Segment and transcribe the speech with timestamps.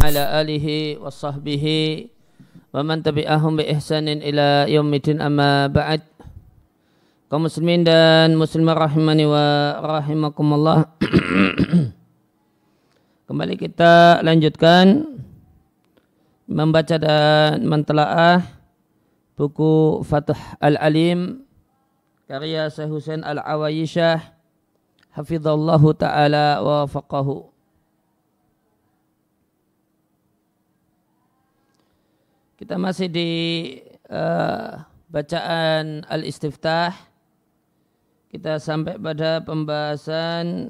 [0.00, 2.08] ala alihi wa sahbihi
[2.72, 6.00] wa man tabi'ahum bi ihsanin ila yaumidin amma ba'd.
[7.28, 10.88] Kaum muslimin dan muslimah rahimani wa rahimakumullah.
[13.30, 15.06] Kembali kita lanjutkan
[16.50, 18.42] membaca dan mentelaah
[19.38, 21.46] buku Fathul Al-Alim
[22.26, 24.34] karya Syekh Husain Al-Awaisyah
[25.14, 27.54] hafizallahu taala wa faqahu
[32.60, 33.30] Kita masih di
[34.12, 36.92] uh, bacaan Al-Istiftah.
[38.28, 40.68] Kita sampai pada pembahasan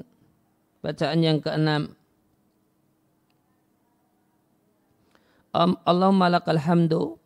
[0.79, 1.91] bacaan yang keenam.
[5.51, 7.19] Um, Allahumma lakal hamdu.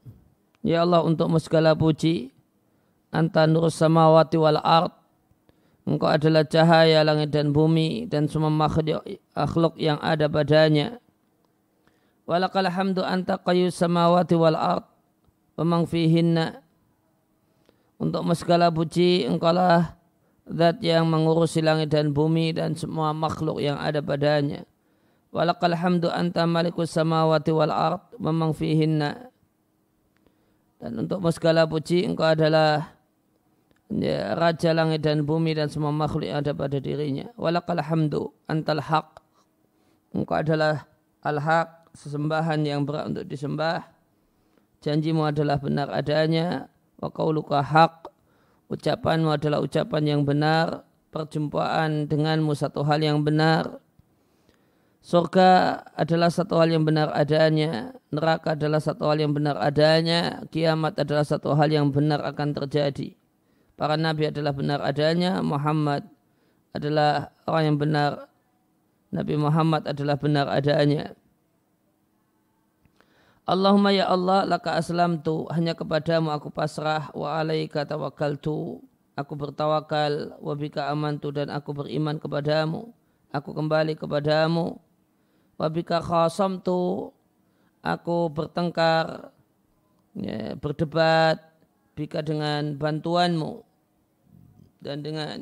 [0.66, 2.34] Ya Allah untuk segala puji.
[3.14, 4.90] Anta nur samawati wal ard.
[5.86, 10.98] Engkau adalah cahaya langit dan bumi dan semua makhluk yang ada padanya.
[12.26, 14.86] Walakal hamdu anta qayu samawati wal ard
[15.62, 16.66] wa fihinna.
[18.02, 19.94] Untuk segala puji engkaulah
[20.50, 24.66] zat yang mengurusi langit dan bumi dan semua makhluk yang ada padanya.
[25.30, 29.30] Walakal hamdu anta malikus samawati wal ard wa fihinna.
[30.82, 32.90] Dan untuk segala puji engkau adalah
[33.94, 37.30] ya, Raja langit dan bumi dan semua makhluk yang ada pada dirinya.
[37.38, 39.22] Walakal hamdu antal haq.
[40.10, 40.90] Engkau adalah
[41.22, 43.88] al-haq sesembahan yang berat untuk disembah.
[44.84, 48.12] Janjimu adalah benar adanya wa qauluka haq.
[48.70, 53.80] Ucapanmu adalah ucapan yang benar perjumpaan denganmu satu hal yang benar.
[55.06, 60.98] Surga adalah satu hal yang benar adanya neraka adalah satu hal yang benar adanya kiamat
[60.98, 63.14] adalah satu hal yang benar akan terjadi.
[63.78, 66.10] Para nabi adalah benar adanya Muhammad
[66.74, 68.12] adalah orang yang benar.
[69.14, 71.14] Nabi Muhammad adalah benar adanya
[73.46, 77.14] Allahumma ya Allah laka aslam tu hanya kepadamu aku pasrah.
[77.14, 78.82] Wa alaika tawakkaltu.
[79.14, 80.34] Aku bertawakal.
[80.42, 82.90] Wa bika amantu dan aku beriman kepadamu.
[83.30, 84.82] Aku kembali kepadamu.
[85.62, 87.14] Wa bika khasamtu.
[87.86, 89.30] Aku bertengkar
[90.18, 91.38] ya, berdebat
[91.96, 93.64] bika dengan bantuanmu
[94.84, 95.38] dan dengan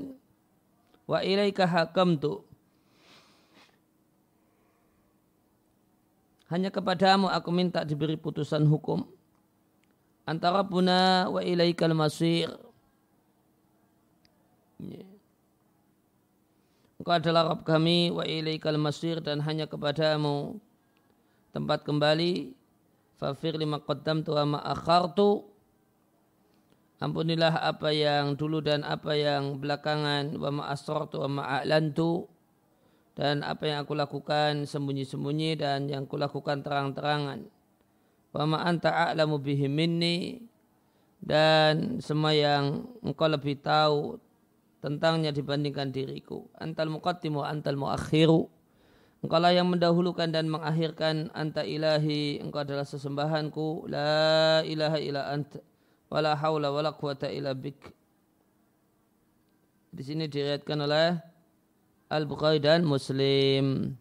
[1.10, 2.46] wa ilaika hakamtu
[6.54, 9.10] Hanya kepadamu aku minta diberi putusan hukum.
[10.22, 12.54] Antara puna wa ilaikal masir.
[17.02, 20.62] Engkau adalah Rabb kami wa ilaikal masir dan hanya kepadamu
[21.58, 22.54] tempat kembali.
[23.18, 25.50] Fafir lima qaddam wa ma akhartu.
[27.02, 32.30] Ampunilah apa yang dulu dan apa yang belakangan wa ma asrartu wa a'lantu
[33.14, 37.46] dan apa yang aku lakukan sembunyi-sembunyi dan yang aku lakukan terang-terangan.
[38.34, 40.42] Wa ma anta a'lamu bihi minni
[41.22, 44.18] dan semua yang engkau lebih tahu
[44.82, 46.50] tentangnya dibandingkan diriku.
[46.58, 48.50] Antal muqaddimu antal muakhiru.
[49.24, 52.44] Engkau lah yang mendahulukan dan mengakhirkan anta ilahi.
[52.44, 53.88] Engkau adalah sesembahanku.
[53.88, 55.64] La ilaha illa anta.
[56.12, 57.94] Wala hawla wala quwata illa bik.
[59.94, 61.33] Di sini diriatkan oleh
[62.14, 63.98] Al-Bukhari dan Muslim.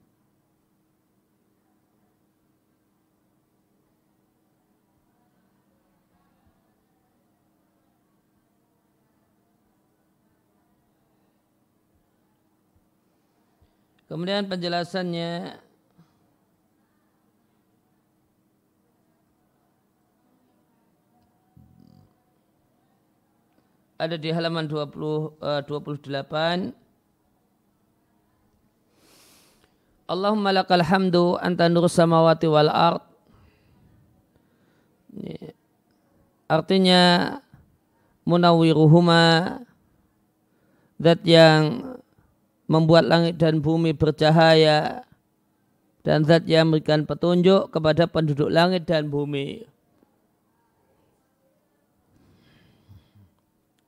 [14.13, 15.57] Kemudian penjelasannya
[23.97, 26.82] ada di halaman 20 uh, 28
[30.13, 33.01] Allahumma lakal hamdu anta nur samawati wal ard.
[36.53, 37.33] Artinya
[38.29, 39.57] munawiruhuma
[41.01, 41.97] zat yang
[42.69, 45.01] membuat langit dan bumi bercahaya
[46.05, 49.65] dan zat yang memberikan petunjuk kepada penduduk langit dan bumi.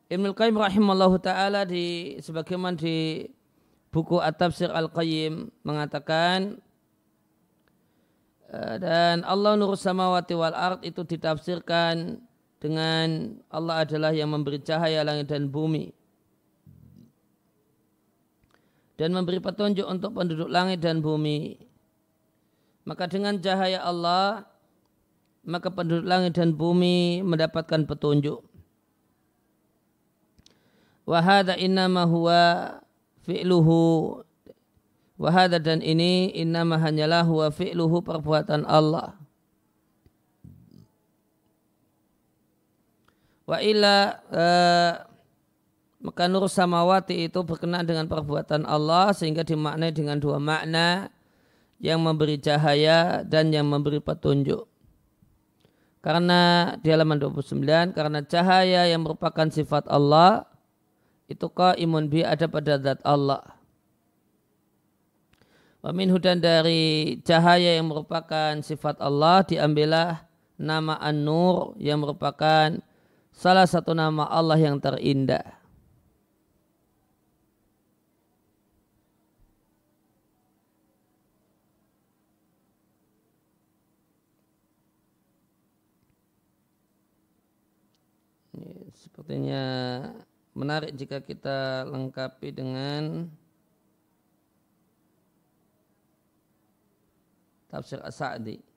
[0.09, 3.29] Ibnu Qayyim rahimallahu taala di sebagaimana di
[3.95, 6.59] buku At-Tafsir Al-Qayyim mengatakan
[8.51, 12.19] eh, dan Allah nur samawati wal ard itu ditafsirkan
[12.59, 15.95] dengan Allah adalah yang memberi cahaya langit dan bumi
[18.95, 21.59] dan memberi petunjuk untuk penduduk langit dan bumi.
[22.87, 24.47] Maka dengan cahaya Allah
[25.45, 28.41] maka penduduk langit dan bumi mendapatkan petunjuk.
[31.05, 32.41] Wahada innama huwa
[33.25, 34.21] fi'luhu
[35.15, 39.15] Wahada dan ini innama hanyalah huwa fi'luhu perbuatan Allah.
[43.47, 44.93] Wa illa uh,
[46.03, 51.15] maka nur samawati itu berkenaan dengan perbuatan Allah sehingga dimaknai dengan dua makna
[51.79, 54.67] yang memberi cahaya dan yang memberi petunjuk.
[56.03, 60.45] Karena di halaman 29 karena cahaya yang merupakan sifat Allah
[61.29, 63.43] itu imun bi ada pada zat Allah.
[65.85, 70.25] Wamin hudan dari cahaya yang merupakan sifat Allah diambillah
[70.57, 72.81] nama An-Nur yang merupakan
[73.37, 75.65] salah satu nama Allah yang terindah.
[88.95, 89.63] sepertinya
[90.55, 93.27] menarik jika kita lengkapi dengan
[97.69, 98.74] tafsir As-Sa'di.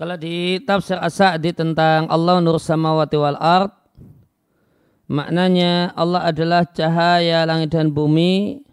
[0.00, 3.68] Kalau di tafsir As-Sa'di tentang Allah nur samawati wal ard
[5.12, 8.64] maknanya Allah adalah cahaya langit dan bumi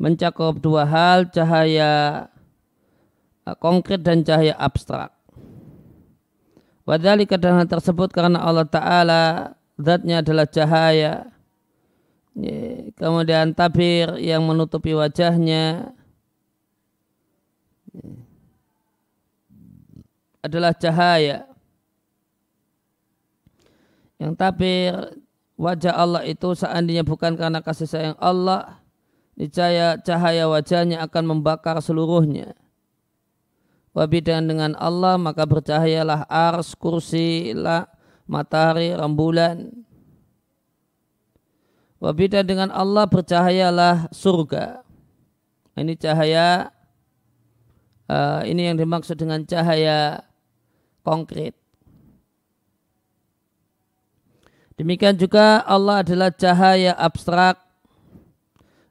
[0.00, 2.24] mencakup dua hal cahaya
[3.60, 5.12] konkret dan cahaya abstrak.
[6.88, 11.28] Wadhalika dan hal tersebut karena Allah Ta'ala zatnya adalah cahaya.
[12.96, 15.92] Kemudian tabir yang menutupi wajahnya
[20.40, 21.48] adalah cahaya.
[24.20, 24.92] Yang tabir
[25.56, 28.80] wajah Allah itu seandainya bukan karena kasih sayang Allah,
[29.36, 32.56] niscaya cahaya wajahnya akan membakar seluruhnya.
[33.90, 37.90] Wabidan dengan Allah maka bercahayalah ars, kursi, lah,
[38.30, 39.72] matahari, rembulan.
[42.00, 44.86] Wabidan dengan Allah bercahayalah surga.
[45.74, 46.70] Ini cahaya,
[48.08, 50.22] uh, ini yang dimaksud dengan cahaya
[51.00, 51.56] konkret.
[54.80, 57.60] Demikian juga Allah adalah cahaya abstrak.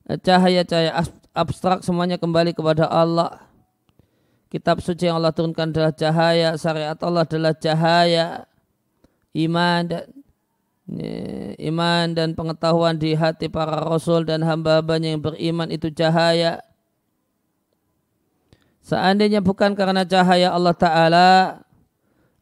[0.05, 1.01] Cahaya-cahaya
[1.33, 3.41] abstrak semuanya kembali kepada Allah.
[4.49, 8.49] Kitab suci yang Allah turunkan adalah cahaya, syariat Allah adalah cahaya,
[9.37, 10.05] iman dan
[11.61, 16.65] iman dan pengetahuan di hati para rasul dan hamba-hambanya yang beriman itu cahaya.
[18.81, 21.29] Seandainya bukan karena cahaya Allah Ta'ala,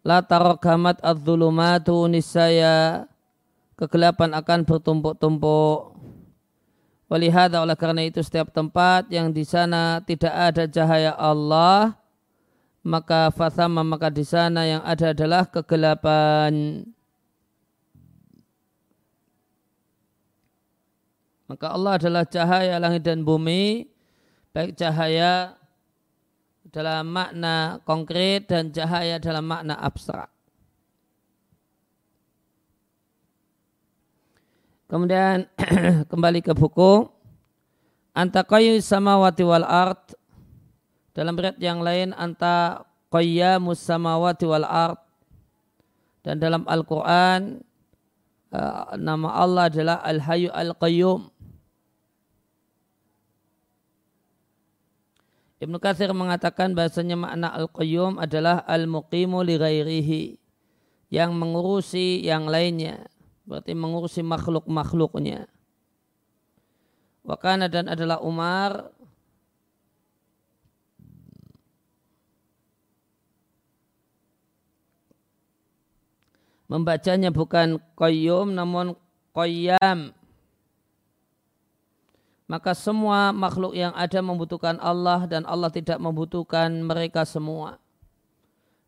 [0.07, 3.03] la tarakamat adzulumatu nisaya
[3.75, 5.99] kegelapan akan bertumpuk-tumpuk.
[7.11, 11.95] Walihada oleh karena itu setiap tempat yang di sana tidak ada cahaya Allah,
[12.83, 16.83] maka fathama maka di sana yang ada adalah kegelapan.
[21.47, 23.87] Maka Allah adalah cahaya langit dan bumi,
[24.51, 25.55] baik cahaya
[26.67, 30.27] dalam makna konkret dan cahaya dalam makna abstrak.
[34.87, 35.47] Kemudian
[36.11, 37.11] kembali ke buku.
[38.17, 40.17] Anta sama samawati wal art
[41.13, 42.81] dalam berat yang lain anta
[43.13, 44.97] qayyamus samawati wal art
[46.25, 47.61] dan dalam Al-Quran
[48.49, 51.29] uh, nama Allah adalah Al-Hayyu Al-Qayyum
[55.57, 60.23] Ibnu Katsir mengatakan bahasanya makna al-qayyum adalah al-muqimu li ghairihi
[61.09, 63.09] yang mengurusi yang lainnya
[63.47, 65.47] berarti mengurusi makhluk-makhluknya.
[67.23, 68.91] Wakana dan adalah Umar
[76.67, 78.93] membacanya bukan qayyum namun
[79.31, 80.11] qayyam
[82.47, 87.75] maka semua makhluk yang ada membutuhkan Allah dan Allah tidak membutuhkan mereka semua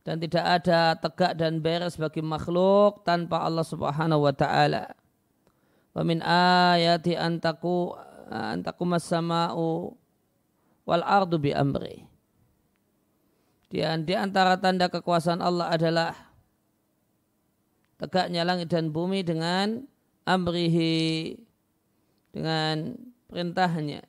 [0.08, 4.96] dan tidak ada tegak dan beres bagi makhluk tanpa Allah Subhanahu wa taala.
[5.92, 7.94] Wa min ayati antaku
[8.32, 9.94] antakum as-sama'u
[10.88, 12.08] wal ardu bi amri.
[13.70, 16.18] Dan di antara tanda kekuasaan Allah adalah
[18.02, 19.86] tegaknya langit dan bumi dengan
[20.26, 21.38] amrihi
[22.34, 22.98] dengan
[23.30, 24.02] perintahnya.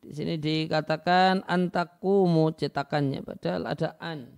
[0.00, 4.32] Di sini dikatakan antakumu cetakannya padahal ada an.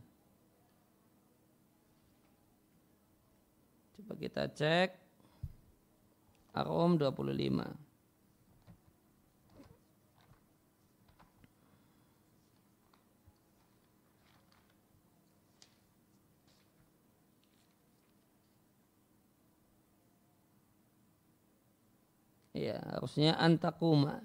[3.95, 4.91] Coba kita cek
[6.59, 7.88] Arom 25.
[22.59, 24.19] Ya, harusnya antakuma.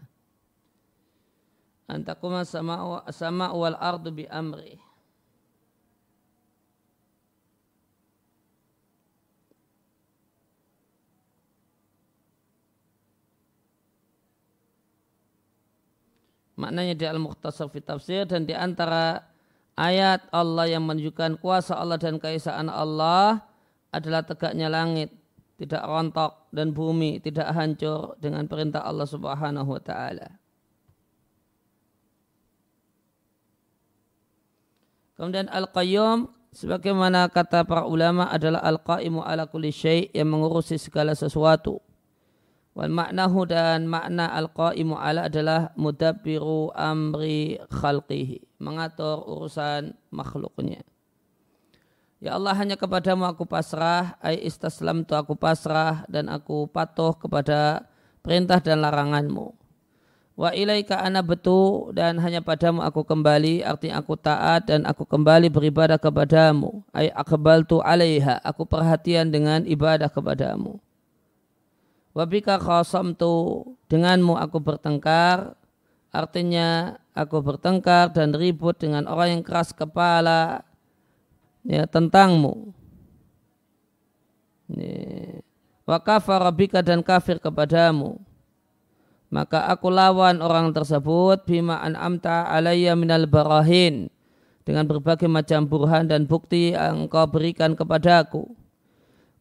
[1.86, 4.82] Antakuma sama sama wal ardu bi amri.
[16.58, 19.30] Maknanya di Al-Mukhtasar fi tafsir dan di antara
[19.78, 23.46] ayat Allah yang menunjukkan kuasa Allah dan keesaan Allah
[23.94, 25.13] adalah tegaknya langit
[25.63, 30.27] tidak rontok dan bumi tidak hancur dengan perintah Allah Subhanahu wa taala.
[35.15, 41.79] Kemudian Al-Qayyum sebagaimana kata para ulama adalah Al-Qaimu ala kulli syai' yang mengurusi segala sesuatu.
[42.74, 50.82] Wal maknahu dan makna Al-Qaimu ala adalah mudabbiru amri khalqihi, mengatur urusan makhluknya.
[52.24, 57.84] Ya Allah hanya kepadamu aku pasrah, ai istaslam tu aku pasrah dan aku patuh kepada
[58.24, 59.51] perintah dan laranganmu.
[60.39, 65.51] Wa ilaika ana betu dan hanya padamu aku kembali, artinya aku taat dan aku kembali
[65.51, 66.88] beribadah kepadamu.
[66.96, 70.80] Ai akbal tu alaiha, aku perhatian dengan ibadah kepadamu.
[72.15, 75.60] Wabika khasam tu denganmu aku bertengkar,
[76.15, 80.63] artinya aku bertengkar dan ribut dengan orang yang keras kepala,
[81.67, 82.72] ya tentangmu.
[85.84, 86.51] Wa kafara
[86.84, 88.20] dan kafir kepadamu.
[89.34, 94.13] Maka aku lawan orang tersebut bima an'amta alayya minal barahin
[94.62, 98.46] dengan berbagai macam burhan dan bukti yang engkau berikan kepadaku.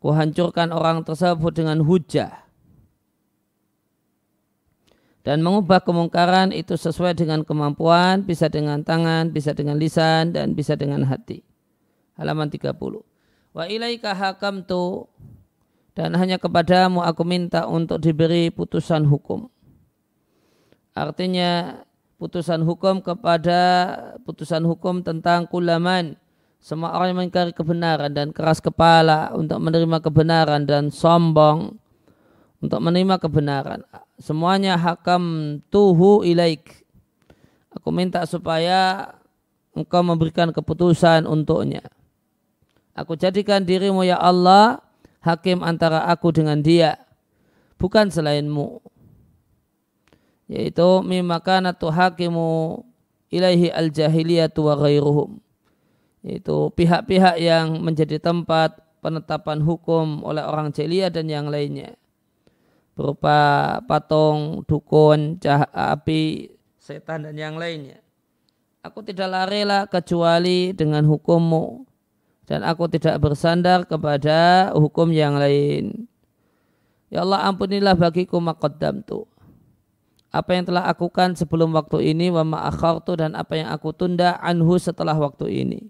[0.01, 2.41] Ku hancurkan orang tersebut dengan hujah.
[5.23, 10.75] Dan mengubah kemungkaran itu sesuai dengan kemampuan, bisa dengan tangan, bisa dengan lisan, dan bisa
[10.75, 11.52] dengan hati
[12.17, 12.77] halaman 30.
[13.53, 15.09] Wa ilaika hakamtu
[15.93, 19.53] dan hanya kepadamu aku minta untuk diberi putusan hukum.
[20.93, 21.85] Artinya
[22.17, 23.61] putusan hukum kepada
[24.25, 26.17] putusan hukum tentang kulaman
[26.63, 31.75] semua orang yang mengingkari kebenaran dan keras kepala untuk menerima kebenaran dan sombong
[32.63, 33.83] untuk menerima kebenaran.
[34.23, 36.87] Semuanya hakam tuhu ilaik.
[37.75, 39.11] Aku minta supaya
[39.75, 41.83] engkau memberikan keputusan untuknya.
[42.93, 44.85] Aku jadikan dirimu ya Allah
[45.25, 47.01] hakim antara aku dengan dia.
[47.81, 48.85] Bukan selainmu.
[50.53, 52.85] Yaitu mimakanatu hakimu
[53.33, 55.41] ilaihi al-jahiliyatu wa ghairuhum.
[56.23, 61.97] Yaitu pihak-pihak yang menjadi tempat penetapan hukum oleh orang jahiliyah dan yang lainnya.
[62.93, 68.05] Berupa patung, dukun, cahaya api, setan dan yang lainnya.
[68.85, 71.92] Aku tidak larilah kecuali dengan hukummu
[72.53, 76.05] dan aku tidak bersandar kepada hukum yang lain.
[77.09, 79.25] Ya Allah ampunilah bagiku maqaddam tu.
[80.29, 84.37] Apa yang telah aku kan sebelum waktu ini wa ma'akhartu dan apa yang aku tunda
[84.37, 85.81] anhu setelah waktu ini.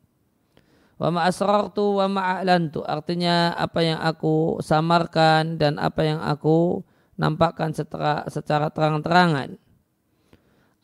[1.02, 6.86] Wa ma'asrartu wa ma'a'lantu artinya apa yang aku samarkan dan apa yang aku
[7.18, 9.58] nampakkan secara, secara terang-terangan.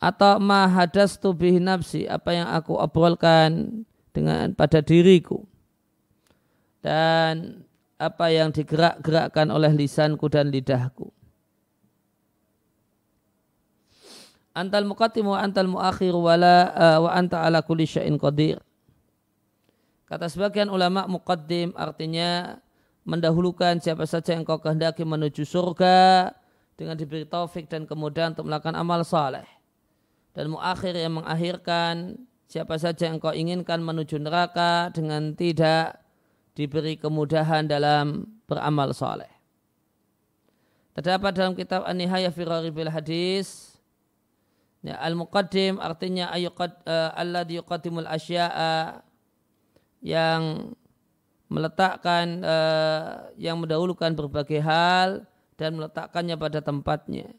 [0.03, 1.31] Atau mahadastu
[1.63, 5.48] nafsi apa yang aku obrolkan dengan pada diriku
[6.79, 7.63] dan
[7.99, 11.11] apa yang digerak-gerakkan oleh lisanku dan lidahku.
[14.55, 18.59] Antal muqaddim antal muakhir wala uh, wa anta ala kulli syai'in qadir.
[20.09, 22.57] Kata sebagian ulama muqaddim artinya
[23.05, 26.33] mendahulukan siapa saja yang kau kehendaki menuju surga
[26.75, 29.45] dengan diberi taufik dan kemudahan untuk melakukan amal saleh.
[30.33, 32.15] Dan muakhir yang mengakhirkan
[32.49, 35.99] siapa saja yang kau inginkan menuju neraka dengan tidak
[36.59, 39.31] diberi kemudahan dalam beramal saleh.
[40.91, 43.79] Terdapat dalam kitab An-Nihayah fi Gharibil Hadis
[44.83, 48.99] ya, Al-Muqaddim artinya ayyuqad uh, alladhi yuqaddimul asya'a
[50.03, 50.75] yang
[51.47, 55.23] meletakkan uh, yang mendahulukan berbagai hal
[55.55, 57.31] dan meletakkannya pada tempatnya.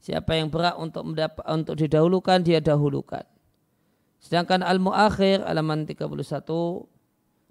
[0.00, 3.28] Siapa yang berat untuk mendapat, untuk didahulukan dia dahulukan.
[4.24, 6.96] Sedangkan al-muakhir alaman 31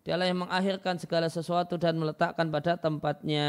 [0.07, 3.47] dialah yang mengakhirkan segala sesuatu dan meletakkan pada tempatnya.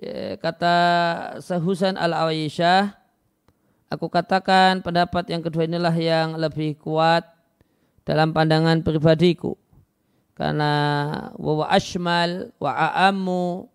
[0.00, 0.76] Ya, kata
[1.44, 2.88] Sahusan al-Awisyah,
[3.92, 7.28] aku katakan pendapat yang kedua inilah yang lebih kuat
[8.08, 9.52] dalam pandangan pribadiku
[10.40, 10.72] karena
[11.36, 13.68] wa ashmal wa a'ammu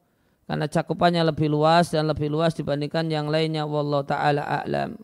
[0.50, 4.98] karena cakupannya lebih luas dan lebih luas dibandingkan yang lainnya wallahu taala a'lam.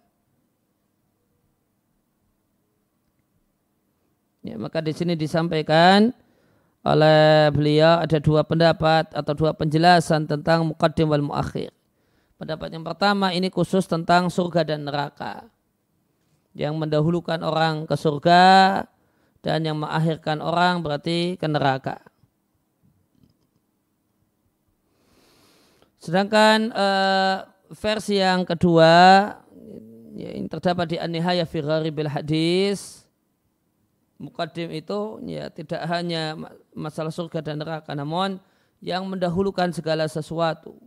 [4.45, 6.13] Ya, maka di sini disampaikan
[6.85, 11.73] oleh beliau ada dua pendapat atau dua penjelasan tentang muqaddim wal muakhir.
[12.37, 15.49] Pendapat yang pertama ini khusus tentang surga dan neraka.
[16.53, 18.85] Yang mendahulukan orang ke surga
[19.41, 21.97] dan yang mengakhirkan orang berarti ke neraka.
[25.97, 28.93] Sedangkan uh, versi yang kedua
[30.13, 33.04] ya, yang terdapat di An-Nihayah fi Gharibil Hadis
[34.15, 36.39] Muqaddim itu ya tidak hanya
[36.71, 38.39] masalah surga dan neraka namun
[38.79, 40.79] yang mendahulukan segala sesuatu.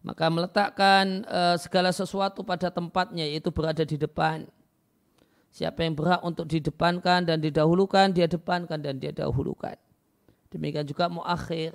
[0.00, 4.48] Maka meletakkan uh, segala sesuatu pada tempatnya yaitu berada di depan.
[5.50, 9.76] Siapa yang berhak untuk didepankan dan didahulukan, dia depankan dan dia dahulukan.
[10.48, 11.74] Demikian juga muakhir.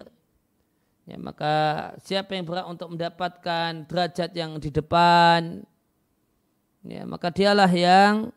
[1.06, 1.54] Ya, maka
[2.02, 5.62] siapa yang berhak untuk mendapatkan derajat yang di depan,
[6.86, 8.30] ya, maka dialah yang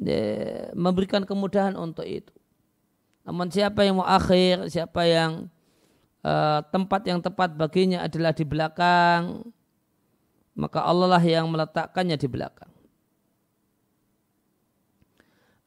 [0.00, 2.32] ya, memberikan kemudahan untuk itu.
[3.28, 5.52] Namun siapa yang muakhir, siapa yang
[6.24, 9.44] uh, tempat yang tepat baginya adalah di belakang,
[10.56, 12.72] maka Allah lah yang meletakkannya di belakang.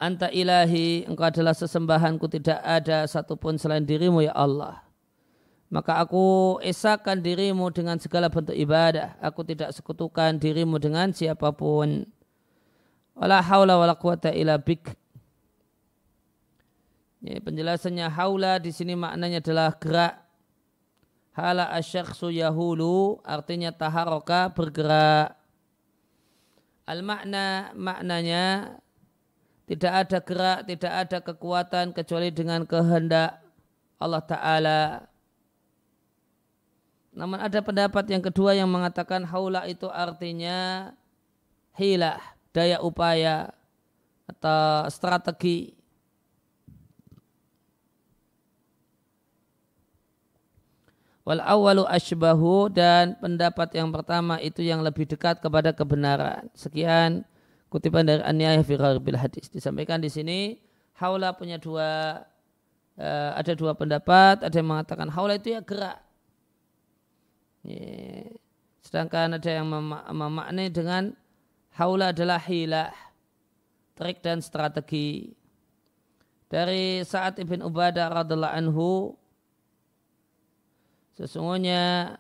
[0.02, 4.82] Anta ilahi, engkau adalah sesembahanku, tidak ada satupun selain dirimu ya Allah.
[5.72, 9.16] Maka aku esakan dirimu dengan segala bentuk ibadah.
[9.24, 12.04] Aku tidak sekutukan dirimu dengan siapa pun.
[13.16, 14.92] Wala haula wala quwata illa bik.
[17.24, 20.20] Ya, penjelasannya haula di sini maknanya adalah gerak.
[21.32, 25.40] Hala asyakhsu yahulu artinya taharoka bergerak.
[26.84, 28.76] Al makna maknanya
[29.72, 33.40] tidak ada gerak, tidak ada kekuatan kecuali dengan kehendak
[34.04, 35.11] Allah Ta'ala.
[37.12, 40.92] Namun ada pendapat yang kedua yang mengatakan haula itu artinya
[41.76, 42.20] hilah,
[42.56, 43.52] daya upaya
[44.32, 45.76] atau strategi.
[51.22, 56.50] Wal awalu ashbahu dan pendapat yang pertama itu yang lebih dekat kepada kebenaran.
[56.58, 57.28] Sekian
[57.70, 58.76] kutipan dari An-Nihayah fi
[59.20, 59.46] Hadis.
[59.52, 60.58] Disampaikan di sini
[60.98, 62.24] haula punya dua
[62.98, 66.11] uh, ada dua pendapat, ada yang mengatakan haula itu ya gerak.
[68.82, 71.14] Sedangkan ada yang mem memaknai dengan
[71.78, 72.92] haula adalah hilah,
[73.94, 75.38] trik dan strategi.
[76.52, 79.16] Dari saat Ibn Ubadah radhiallahu anhu
[81.16, 82.18] sesungguhnya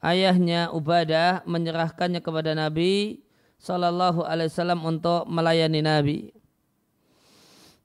[0.00, 3.20] ayahnya Ubadah menyerahkannya kepada Nabi
[3.60, 6.18] Sallallahu Alaihi Wasallam untuk melayani Nabi.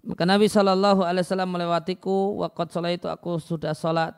[0.05, 2.37] Maka Nabi Sallallahu Alaihi Wasallam melewatiku.
[2.41, 4.17] Waktu sholat itu aku sudah sholat.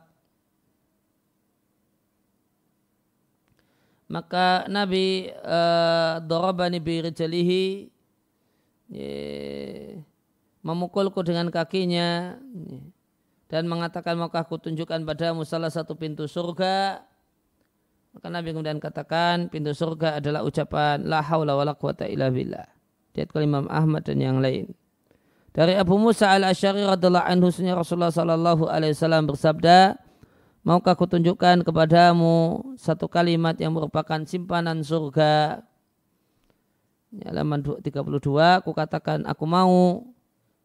[4.12, 7.90] Maka Nabi uh, dorobani birijalihi
[10.62, 12.38] memukulku dengan kakinya
[13.50, 17.02] dan mengatakan maukah aku tunjukkan padamu salah satu pintu surga
[18.14, 22.70] maka Nabi kemudian katakan pintu surga adalah ucapan la haula wala quwata illa billah.
[23.14, 24.70] Diat Imam Ahmad dan yang lain.
[25.54, 30.02] Dari Abu Musa al-Asy'ari radhiallahu anhu Rasulullah sallallahu alaihi wasallam bersabda,
[30.64, 35.64] "Maukah aku tunjukkan kepadamu satu kalimat yang merupakan simpanan surga?"
[37.22, 37.86] halaman 32,
[38.58, 40.02] aku katakan aku mau.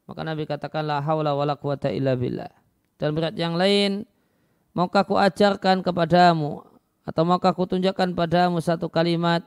[0.09, 2.49] Maka Nabi katakan la haula wala quwata illa billah.
[2.97, 4.09] Dan berat yang lain,
[4.73, 6.65] maukah aku ajarkan kepadamu
[7.05, 9.45] atau maka aku tunjukkan padamu satu kalimat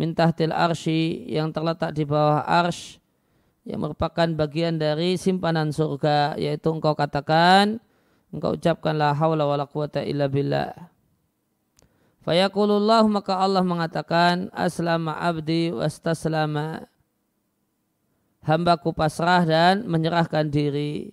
[0.00, 2.96] mintah til arsy yang terletak di bawah arsh
[3.68, 7.84] yang merupakan bagian dari simpanan surga yaitu engkau katakan
[8.30, 10.74] engkau ucapkan la haula wala quwata illa billah.
[12.22, 16.84] Fayaqulullah maka Allah mengatakan aslama abdi wastaslama
[18.44, 21.12] hambaku pasrah dan menyerahkan diri.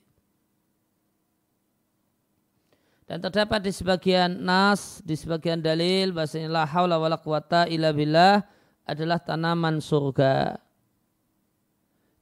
[3.07, 8.43] Dan terdapat di sebagian nas, di sebagian dalil bahasanya la haula wala quwata illa billah
[8.83, 10.59] adalah tanaman surga.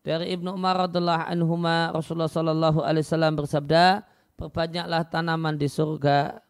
[0.05, 4.05] Dari Ibnu Umar radhiallahu anhuma Rasulullah sallallahu alaihi wasallam bersabda,
[4.36, 6.43] "Perbanyaklah tanaman di surga."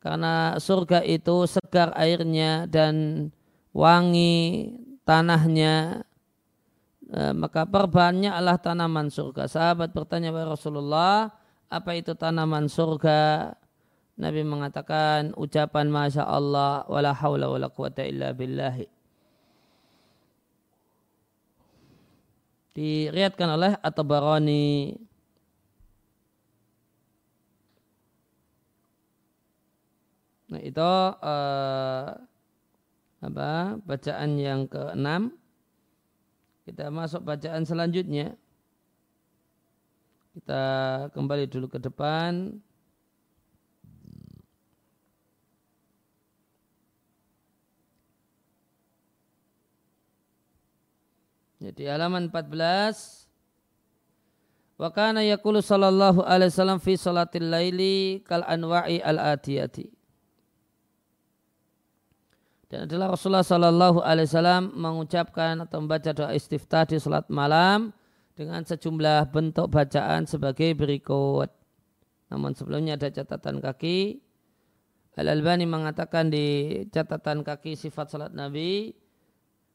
[0.00, 3.26] Karena surga itu segar airnya dan
[3.74, 4.70] wangi
[5.02, 6.06] tanahnya,
[7.10, 9.50] e, maka perbanyaklah tanaman surga.
[9.50, 11.34] Sahabat bertanya kepada Rasulullah,
[11.66, 13.50] apa itu tanaman surga?
[14.16, 18.88] Nabi mengatakan ucapan Masya Allah wala hawla wala quwata illa billahi.
[22.72, 24.96] Diriatkan oleh At-Tabarani.
[30.46, 32.06] Nah itu uh,
[33.22, 33.50] apa
[33.82, 35.34] bacaan yang keenam.
[36.66, 38.34] Kita masuk bacaan selanjutnya.
[40.36, 40.64] Kita
[41.16, 42.60] kembali dulu ke depan.
[51.56, 53.26] Jadi halaman 14
[54.76, 59.95] Wa kana yaqulu sallallahu alaihi wasallam fi salatil laili kal anwa'i al atiyati.
[62.76, 67.88] Dan adalah Rasulullah sallallahu alaihi wasallam mengucapkan atau membaca doa istiftah di salat malam
[68.36, 71.48] dengan sejumlah bentuk bacaan sebagai berikut.
[72.28, 74.20] Namun sebelumnya ada catatan kaki.
[75.16, 78.92] Al-Albani mengatakan di catatan kaki sifat salat Nabi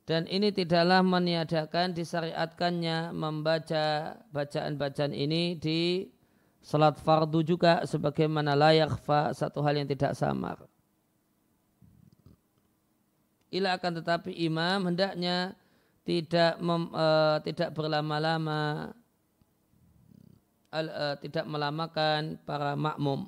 [0.06, 6.06] dan ini tidaklah meniadakan disyariatkannya membaca bacaan-bacaan ini di
[6.62, 10.70] salat fardu juga sebagaimana layak fa satu hal yang tidak samar.
[13.52, 15.60] Ila akan tetapi imam hendaknya
[16.08, 18.96] tidak mem, uh, tidak berlama-lama
[20.72, 23.28] uh, tidak melamakan para makmum.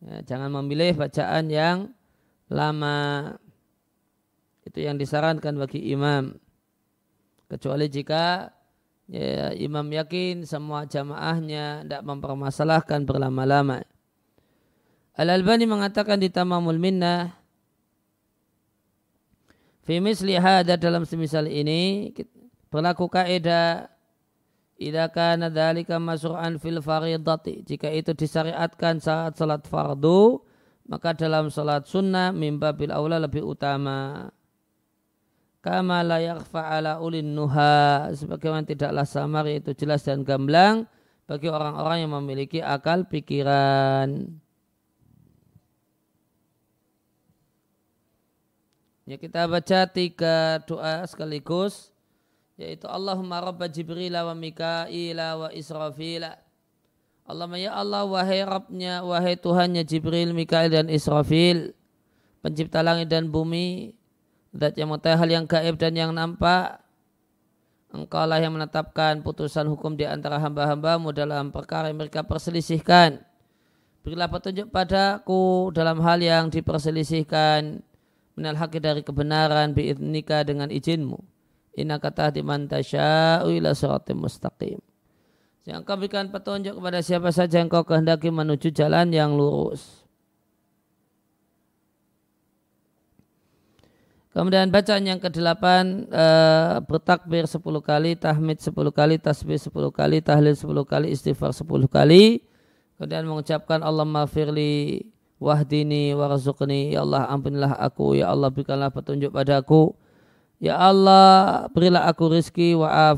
[0.00, 1.78] Ya, jangan memilih bacaan yang
[2.52, 3.36] lama.
[4.64, 6.36] Itu yang disarankan bagi imam.
[7.48, 8.52] Kecuali jika
[9.08, 13.82] ya, imam yakin semua jamaahnya tidak mempermasalahkan berlama-lama.
[15.18, 17.39] Al-Albani mengatakan di Tamamul Minnah
[19.84, 22.12] Fimis lihada dalam semisal ini
[22.68, 23.88] berlaku kaidah
[24.80, 30.40] Ida kana dzalika masru'an fil faridati jika itu disyariatkan saat salat fardu
[30.88, 34.32] maka dalam salat sunnah mimba bil aula lebih utama.
[35.60, 40.88] Kama la yakhfa ulin nuha sebagaimana tidaklah samar itu jelas dan gamblang
[41.28, 44.39] bagi orang-orang yang memiliki akal pikiran
[49.10, 51.90] Ya kita baca tiga doa sekaligus
[52.54, 56.30] yaitu Allahumma rabba Jibril wa Mikail wa Israfil.
[57.26, 61.74] Allahumma ya Allah wahai Rabbnya wahai Tuhannya Jibril, Mikail dan Israfil
[62.38, 63.98] pencipta langit dan bumi
[64.54, 66.78] zat yang mengetahui hal yang gaib dan yang nampak
[67.90, 73.26] Engkau lah yang menetapkan putusan hukum di antara hamba-hambamu dalam perkara yang mereka perselisihkan.
[74.06, 77.89] Berilah petunjuk padaku dalam hal yang diperselisihkan
[78.34, 81.18] minal haqi dari kebenaran biidnika dengan izinmu.
[81.78, 84.82] Inna kata di tasya'u ila suratim mustaqim.
[85.68, 90.02] Yang kau berikan petunjuk kepada siapa saja yang kau kehendaki menuju jalan yang lurus.
[94.30, 96.26] Kemudian bacaan yang kedelapan e,
[96.86, 102.46] bertakbir sepuluh kali, tahmid sepuluh kali, tasbih sepuluh kali, tahlil sepuluh kali, istighfar sepuluh kali.
[102.94, 105.02] Kemudian mengucapkan Allah firli
[105.40, 106.94] wahdini warzuqni.
[106.94, 108.20] Ya Allah ampunilah aku.
[108.20, 109.96] Ya Allah berikanlah petunjuk padaku
[110.60, 113.16] ya Allah berilah aku rizki wa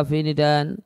[0.00, 0.80] afini dan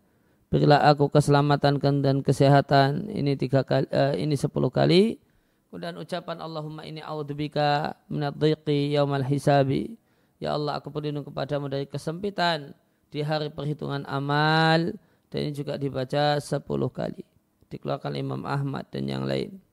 [0.50, 3.08] berilah aku keselamatan dan kesehatan.
[3.08, 5.22] Ini tiga kali uh, ini sepuluh kali.
[5.70, 9.98] Kemudian ucapan Allahumma ini a'udzubika minadh dhiqi yaumal hisabi.
[10.38, 12.74] Ya Allah aku berlindung kepadamu dari kesempitan
[13.10, 14.94] di hari perhitungan amal.
[15.34, 17.26] Dan ini juga dibaca sepuluh kali.
[17.74, 19.63] Dikeluarkan Imam Ahmad dan yang lain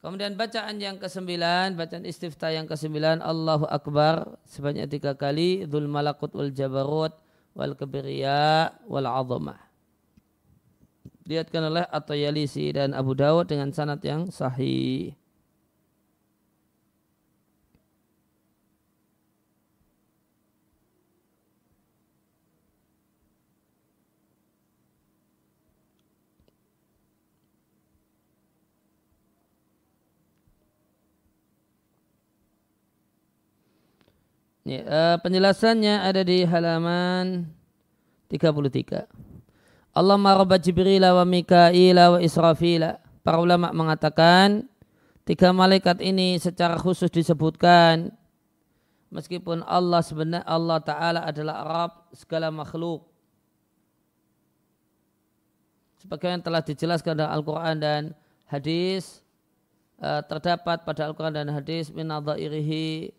[0.00, 6.32] Kemudian bacaan yang kesembilan, bacaan istifta yang kesembilan, Allahu Akbar sebanyak tiga kali, Dhul Malakut
[6.32, 7.12] wal Jabarut
[7.52, 9.60] wal Kebiriya wal Azamah.
[11.28, 15.19] Diatkan oleh At-Tayalisi dan Abu Dawud dengan sanad yang sahih.
[34.70, 37.42] Ya, uh, penjelasannya ada di halaman
[38.30, 39.02] 33.
[39.90, 42.86] Allah maraba Jibril wa Mikail wa Israfil.
[43.26, 44.70] Para ulama mengatakan
[45.26, 48.14] tiga malaikat ini secara khusus disebutkan
[49.10, 53.10] meskipun Allah sebenarnya Allah Ta'ala adalah Arab segala makhluk.
[55.98, 58.02] Sebagaimana telah dijelaskan dalam Al-Quran dan
[58.46, 59.18] hadis
[59.98, 62.06] uh, terdapat pada Al-Quran dan hadis min
[62.38, 63.18] irihi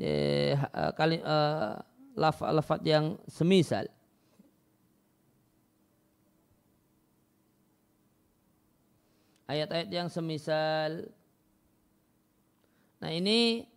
[0.00, 0.56] eh,
[0.96, 1.80] kali uh,
[2.16, 3.88] lafaz yang semisal.
[9.48, 11.12] Ayat-ayat yang semisal.
[13.02, 13.68] Nah ini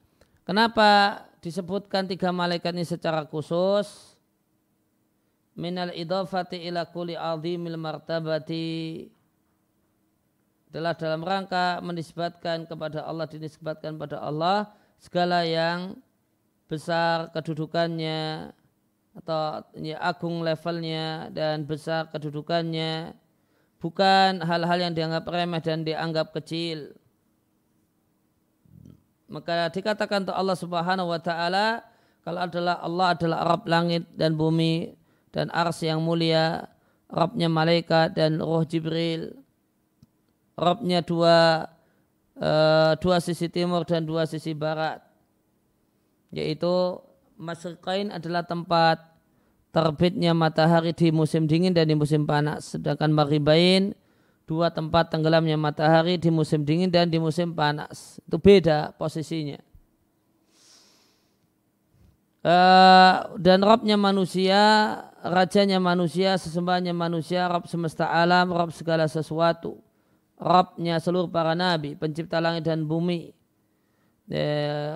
[0.47, 4.15] kenapa disebutkan tiga malaikat ini secara khusus?
[5.55, 9.07] Minal idafati ila kuli azimil martabati
[10.75, 15.95] adalah dalam rangka menisbatkan kepada Allah dinisbatkan pada Allah segala yang
[16.65, 18.51] besar kedudukannya
[19.15, 23.15] atau ya, agung levelnya dan besar kedudukannya
[23.79, 26.97] bukan hal-hal yang dianggap remeh dan dianggap kecil.
[29.29, 31.85] Maka dikatakan untuk Allah Subhanahu wa taala
[32.25, 34.97] kalau adalah Allah adalah Arab langit dan bumi
[35.29, 36.65] dan ars yang mulia
[37.05, 39.37] Rabbnya malaikat dan roh Jibril.
[40.57, 41.69] Robnya dua
[42.41, 45.04] uh, dua sisi timur dan dua sisi barat
[46.31, 47.01] yaitu
[47.35, 49.03] Masrikain adalah tempat
[49.75, 52.79] terbitnya matahari di musim dingin dan di musim panas.
[52.79, 53.91] Sedangkan Maribain
[54.47, 58.23] dua tempat tenggelamnya matahari di musim dingin dan di musim panas.
[58.23, 59.59] Itu beda posisinya.
[62.45, 64.61] Uh, dan Robnya manusia
[65.25, 69.83] rajanya manusia sesembahnya manusia Rob semesta alam Rob segala sesuatu.
[70.39, 73.34] Rabnya seluruh para nabi, pencipta langit dan bumi.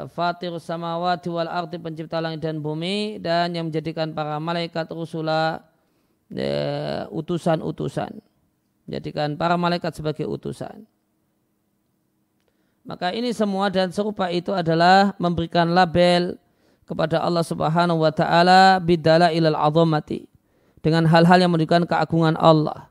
[0.09, 5.61] Fatir samawati wal arti pencipta langit dan bumi dan yang menjadikan para malaikat rusula
[7.13, 8.17] utusan-utusan.
[8.89, 10.89] Menjadikan para malaikat sebagai utusan.
[12.89, 16.41] Maka ini semua dan serupa itu adalah memberikan label
[16.89, 20.25] kepada Allah Subhanahu wa taala bidala ilal azamati
[20.81, 22.89] dengan hal-hal yang menunjukkan keagungan Allah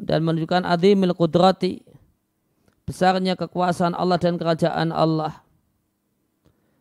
[0.00, 1.84] dan menunjukkan adhimil kudrati
[2.86, 5.42] besarnya kekuasaan Allah dan kerajaan Allah.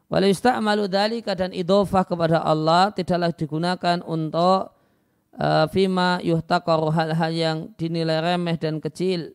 [0.05, 4.69] Walau ista'malu dan idofah kepada Allah tidaklah digunakan untuk
[5.33, 9.33] uh, fima yuhtakaru hal-hal yang dinilai remeh dan kecil.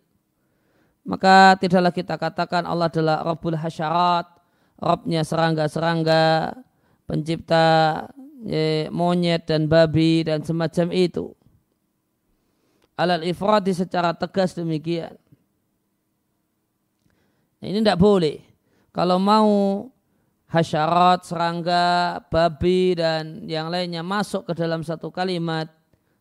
[1.02, 4.30] Maka tidaklah kita katakan Allah adalah Rabbul Hasyarat,
[4.78, 6.54] Rabbnya serangga-serangga,
[7.02, 8.06] pencipta
[8.46, 11.34] ya, monyet dan babi dan semacam itu
[13.00, 15.16] alal ifradi secara tegas demikian.
[17.60, 18.40] Nah, ini tidak boleh.
[18.90, 19.48] Kalau mau
[20.50, 25.70] hasyarat, serangga, babi dan yang lainnya masuk ke dalam satu kalimat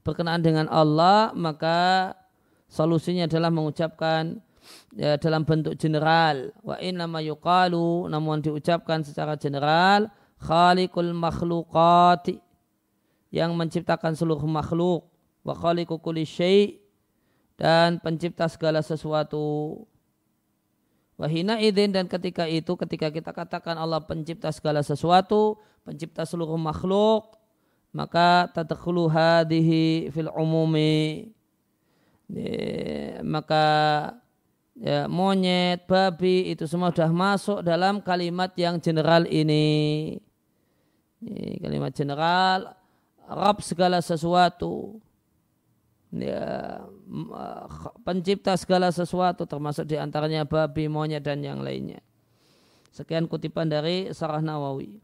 [0.05, 2.13] berkenaan dengan Allah, maka
[2.69, 4.37] solusinya adalah mengucapkan
[4.93, 6.53] ya, dalam bentuk general.
[6.61, 12.39] Wa nama yuqalu namun diucapkan secara general khaliqul makhluqati
[13.29, 15.05] yang menciptakan seluruh makhluk
[15.45, 16.25] wa khaliqu kulli
[17.59, 19.83] dan pencipta segala sesuatu.
[21.19, 27.35] Wahina idin dan ketika itu ketika kita katakan Allah pencipta segala sesuatu, pencipta seluruh makhluk,
[27.91, 31.27] maka tadkhulu hadhihi fil umumi.
[33.25, 33.65] maka
[34.79, 40.15] ya, monyet, babi itu semua sudah masuk dalam kalimat yang general ini.
[41.19, 42.79] ini kalimat general,
[43.27, 45.03] Rab segala sesuatu
[46.13, 46.81] ya,
[48.01, 52.01] pencipta segala sesuatu termasuk di antaranya babi, monyet dan yang lainnya.
[52.89, 54.97] Sekian kutipan dari Sarah Nawawi.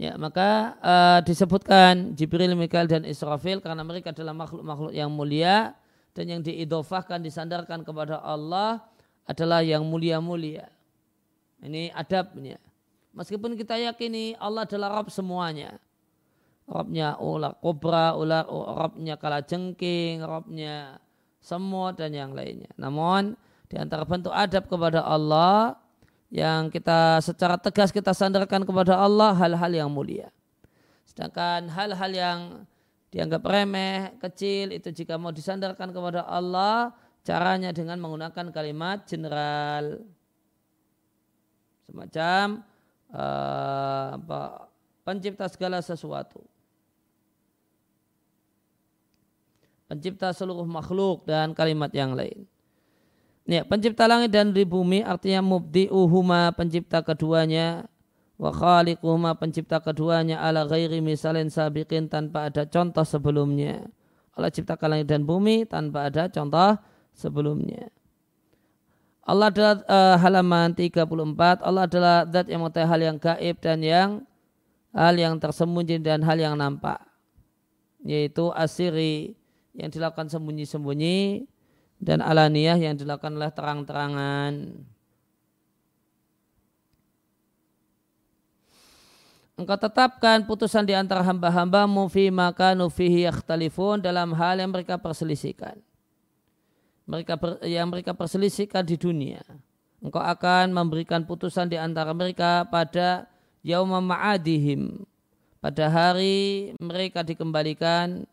[0.00, 5.76] Ya, maka uh, disebutkan Jibril, Mikael dan Israfil karena mereka adalah makhluk-makhluk yang mulia
[6.16, 8.80] dan yang diidofahkan disandarkan kepada Allah
[9.28, 10.72] adalah yang mulia-mulia.
[11.60, 12.56] Ini adabnya.
[13.12, 15.76] Meskipun kita yakini Allah adalah Rabb semuanya.
[16.70, 21.02] Robnya ular kobra, ular Robnya kala jengking, Robnya
[21.42, 22.70] semut dan yang lainnya.
[22.78, 23.34] Namun
[23.66, 25.74] di antara bentuk adab kepada Allah
[26.30, 30.30] yang kita secara tegas kita sandarkan kepada Allah hal-hal yang mulia.
[31.10, 32.38] Sedangkan hal-hal yang
[33.10, 36.94] dianggap remeh, kecil itu jika mau disandarkan kepada Allah
[37.26, 40.06] caranya dengan menggunakan kalimat general
[41.90, 42.62] semacam
[43.10, 44.70] uh, apa,
[45.02, 46.46] pencipta segala sesuatu.
[49.90, 52.46] Pencipta seluruh makhluk dan kalimat yang lain.
[53.50, 57.90] Ya, pencipta langit dan di bumi artinya mubdi uhuma pencipta keduanya
[58.38, 63.90] wa khaliquhuma pencipta keduanya ala ghairi misalin sabiqin tanpa ada contoh sebelumnya.
[64.38, 66.78] Allah ciptakan langit dan bumi tanpa ada contoh
[67.10, 67.90] sebelumnya.
[69.26, 71.66] Allah adalah uh, halaman 34.
[71.66, 74.10] Allah adalah zat yang mengetahui hal yang gaib dan yang
[74.94, 77.02] hal yang tersembunyi dan hal yang nampak.
[78.06, 79.39] Yaitu asiri
[79.74, 81.46] yang dilakukan sembunyi-sembunyi
[82.00, 84.52] dan alaniyah yang dilakukan oleh terang-terangan.
[89.60, 95.76] Engkau tetapkan putusan di antara hamba-hambamu fi maka nufihi yakhtalifun dalam hal yang mereka perselisihkan.
[97.04, 97.36] Mereka
[97.68, 99.44] yang mereka perselisihkan di dunia.
[100.00, 103.28] Engkau akan memberikan putusan di antara mereka pada
[103.60, 105.04] yauma ma'adihim.
[105.60, 108.24] Pada hari mereka dikembalikan,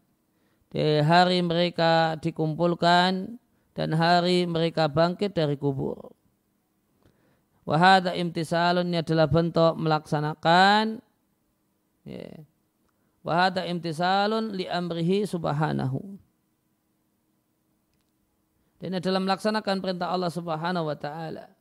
[0.77, 3.41] di hari mereka dikumpulkan,
[3.73, 6.13] dan hari mereka bangkit dari kubur.
[7.65, 11.01] Wahada imtisalun adalah bentuk melaksanakan
[12.05, 12.29] ya.
[13.25, 16.15] Wahada imtisalun li amrihi subhanahu.
[18.77, 21.56] Dan adalah melaksanakan perintah Allah subhanahu wa ta'ala.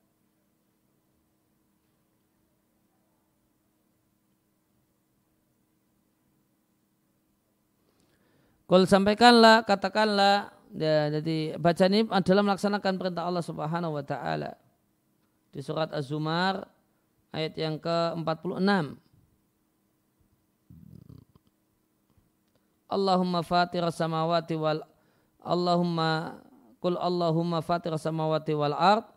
[8.67, 14.61] Kul sampaikanlah, katakanlah, Ya, jadi bacaan ini adalah melaksanakan perintah Allah Subhanahu wa taala.
[15.55, 16.69] Di surat Az-Zumar
[17.33, 19.01] ayat yang ke-46.
[22.87, 24.85] Allahumma fatir samawati wal
[25.43, 26.39] Allahumma
[26.79, 29.09] kul Allahumma fatir samawati wal ard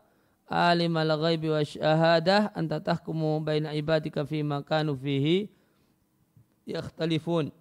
[0.50, 5.54] alimal ghaibi wa syahadah anta tahkumu baina ibadika fima kanu fihi
[6.66, 7.54] yakhtalifun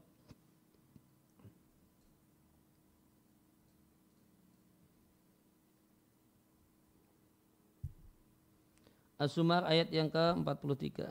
[9.19, 11.11] As-Sumar ayat yang ke-43.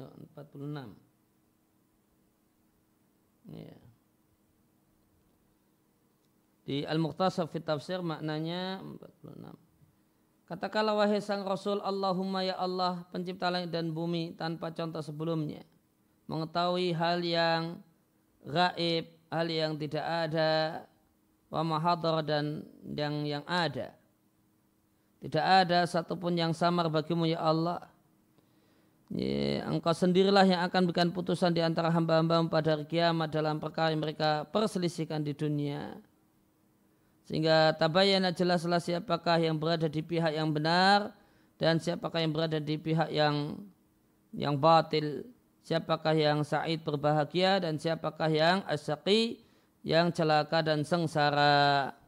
[0.00, 0.96] ke 46.
[3.50, 3.76] Ya.
[6.64, 9.58] Di Al-Muqtasab fit tafsir maknanya 46.
[10.46, 15.62] Katakanlah wahai sang Rasul Allahumma ya Allah pencipta langit dan bumi tanpa contoh sebelumnya.
[16.26, 17.62] Mengetahui hal yang
[18.46, 20.86] gaib, hal yang tidak ada,
[21.50, 23.94] wa mahadar dan yang yang ada.
[25.20, 27.89] Tidak ada satupun yang samar bagimu ya Allah
[29.10, 33.90] Ya, engkau sendirilah yang akan berikan putusan di antara hamba-hamba pada hari kiamat dalam perkara
[33.90, 35.98] yang mereka perselisihkan di dunia.
[37.26, 41.10] Sehingga tabayana jelaslah siapakah yang berada di pihak yang benar
[41.58, 43.58] dan siapakah yang berada di pihak yang
[44.30, 45.26] yang batil.
[45.66, 49.42] Siapakah yang sa'id berbahagia dan siapakah yang asyaqi
[49.82, 51.98] yang celaka dan sengsara.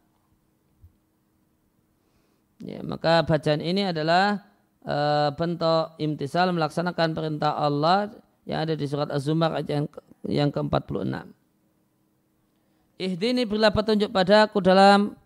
[2.63, 4.52] Ya, maka bacaan ini adalah
[4.87, 8.11] uh, bentuk imtisal melaksanakan perintah Allah
[8.47, 9.87] yang ada di surat Az-Zumar yang,
[10.27, 11.31] yang ke-46.
[13.03, 15.19] Ihdini berilah petunjuk padaku dalam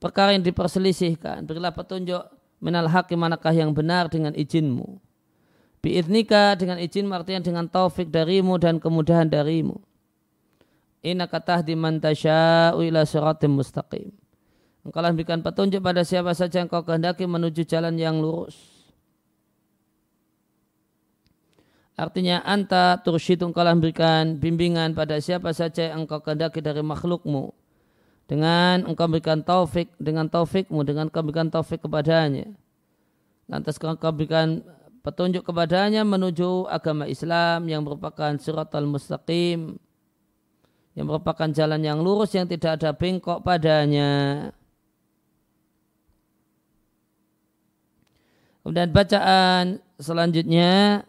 [0.00, 1.44] perkara yang diperselisihkan.
[1.44, 2.22] Berilah petunjuk
[2.62, 5.00] minal hakim manakah yang benar dengan izinmu.
[5.78, 9.78] Biidnika dengan izin artinya dengan taufik darimu dan kemudahan darimu.
[11.06, 14.10] Inna katahdi man tasya'u ila suratim mustaqim.
[14.82, 18.77] Engkau berikan petunjuk pada siapa saja yang kau kehendaki menuju jalan yang lurus.
[21.98, 27.50] Artinya anta tursyid engkau memberikan bimbingan pada siapa saja yang engkau kehendaki dari makhlukmu.
[28.30, 32.54] Dengan engkau berikan taufik, dengan taufikmu, dengan engkau berikan taufik kepadanya.
[33.50, 34.62] Lantas engkau berikan
[35.02, 39.74] petunjuk kepadanya menuju agama Islam yang merupakan al mustaqim.
[40.94, 44.54] Yang merupakan jalan yang lurus yang tidak ada bengkok padanya.
[48.62, 51.02] Kemudian bacaan selanjutnya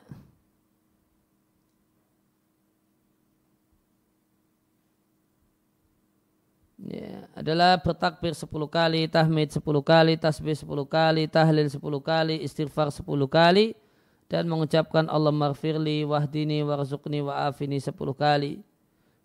[6.89, 12.91] ya, adalah bertakbir 10 kali, tahmid 10 kali, tasbih 10 kali, tahlil 10 kali, istighfar
[12.91, 13.79] 10 kali
[14.27, 18.59] dan mengucapkan Allah marfirli wahdini warzuqni wa'afini 10 kali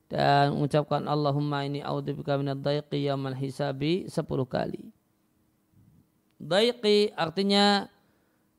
[0.07, 4.95] dan mengucapkan Allahumma ini a'udzubika minad daiqi yaman hisabi 10 kali.
[6.39, 7.91] Daiqi artinya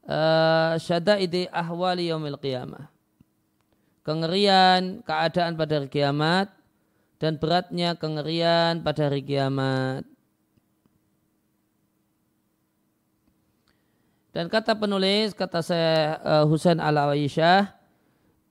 [0.03, 2.91] uh, syadaidi ahwali yaumil qiyamah.
[4.06, 6.53] kengerian keadaan pada hari kiamat
[7.20, 10.03] dan beratnya kengerian pada hari kiamat.
[14.36, 17.72] Dan kata penulis, kata saya uh, Husain al Aisyah,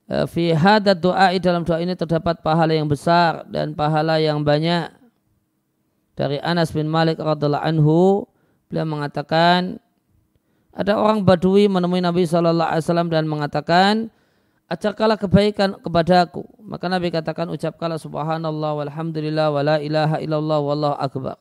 [0.09, 4.89] uh, fi hadat doa dalam doa ini terdapat pahala yang besar dan pahala yang banyak.
[6.17, 8.25] Dari Anas bin Malik radhiallahu anhu,
[8.65, 9.77] beliau mengatakan,
[10.73, 14.09] ada orang Badui menemui Nabi SAW dan mengatakan,
[14.69, 16.45] ajarkanlah kebaikan kepadaku.
[16.61, 21.37] Maka Nabi katakan ucapkanlah subhanallah walhamdulillah wa la ilaha illallah wallahu akbar.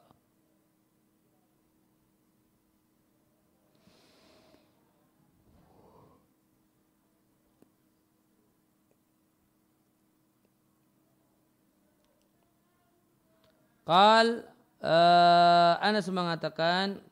[13.84, 14.48] Qal
[14.80, 17.04] uh, Anas mengatakan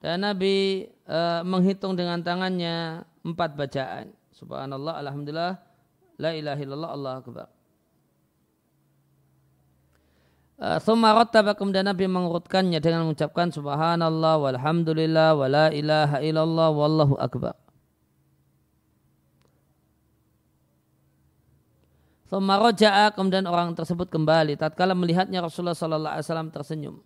[0.00, 4.08] dan Nabi uh, menghitung dengan tangannya empat bacaan.
[4.36, 5.56] Subhanallah, Alhamdulillah,
[6.20, 7.48] La ilaha illallah, Allah Akbar.
[10.56, 17.12] Uh, Thumma rattaba kemudian Nabi mengurutkannya dengan mengucapkan Subhanallah, walhamdulillah, wa la ilaha illallah, wallahu
[17.20, 17.52] akbar.
[22.32, 24.56] Thumma roja'a kemudian orang tersebut kembali.
[24.56, 26.96] Tatkala melihatnya Rasulullah Sallallahu Alaihi Wasallam tersenyum.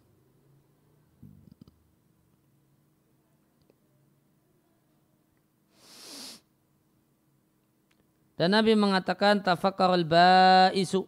[8.40, 11.04] Dan Nabi mengatakan tafakkarul ba'isu.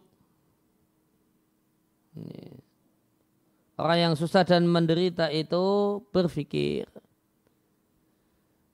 [3.81, 6.85] Orang yang susah dan menderita itu berpikir.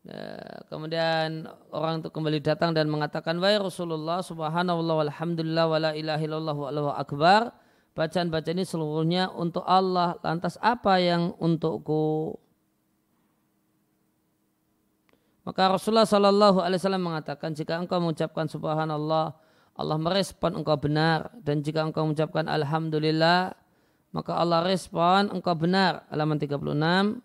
[0.03, 6.19] Ya, kemudian orang itu kembali datang dan mengatakan, Wahai Rasulullah, subhanallah walhamdulillah wa la ilaha
[6.19, 7.55] illallah wa akbar.
[7.95, 10.19] Bacaan-bacaan ini seluruhnya untuk Allah.
[10.27, 12.35] Lantas apa yang untukku?
[15.49, 19.33] Maka Rasulullah Shallallahu Alaihi Wasallam mengatakan jika engkau mengucapkan Subhanallah,
[19.73, 23.57] Allah merespon engkau benar dan jika engkau mengucapkan Alhamdulillah,
[24.13, 26.05] maka Allah respon engkau benar.
[26.13, 27.25] Halaman 36.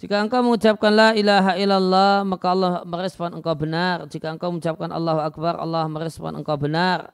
[0.00, 4.08] Jika engkau mengucapkan La ilaha illallah, maka Allah merespon engkau benar.
[4.08, 7.12] Jika engkau mengucapkan Allahu Akbar, Allah merespon engkau benar.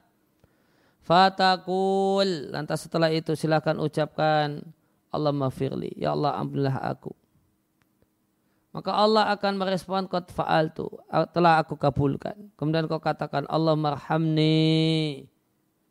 [1.02, 2.54] Fatakul.
[2.54, 4.62] Lantas setelah itu silakan ucapkan
[5.10, 5.90] Allah mafirli.
[5.98, 7.19] Ya Allah ampunilah aku
[8.70, 10.86] maka Allah akan merespon qad fa'altu.
[11.34, 12.54] Telah aku kabulkan.
[12.54, 15.26] Kemudian kau katakan Allah marhamni.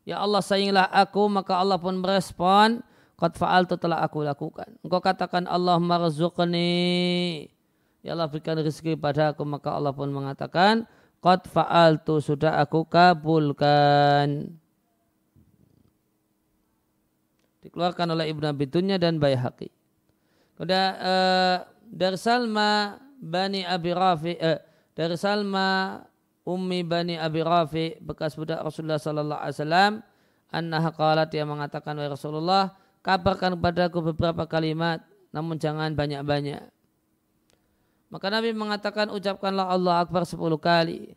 [0.07, 1.27] Ya Allah sayangilah aku.
[1.27, 2.79] Maka Allah pun merespon
[3.19, 4.79] qad fa'altu telah aku lakukan.
[4.79, 7.51] Engkau katakan Allah marzuqni.
[7.99, 9.43] Ya Allah berikan rezeki pada aku.
[9.43, 10.87] Maka Allah pun mengatakan
[11.19, 14.55] qad fa'altu sudah aku kabulkan.
[17.59, 19.67] Dikeluarkan oleh Ibnu Abi Dunya dan Baihaqi.
[20.55, 24.61] Kemudian uh, dari Salma Bani Abi Rafi eh,
[24.93, 25.99] dari Salma
[26.45, 29.93] Ummi Bani Abi Rafi bekas budak Rasulullah sallallahu alaihi wasallam
[30.53, 35.01] annaha qalat yang mengatakan wahai Rasulullah kabarkan kepadaku beberapa kalimat
[35.33, 36.61] namun jangan banyak-banyak
[38.09, 41.13] maka Nabi mengatakan ucapkanlah Allah Akbar sepuluh kali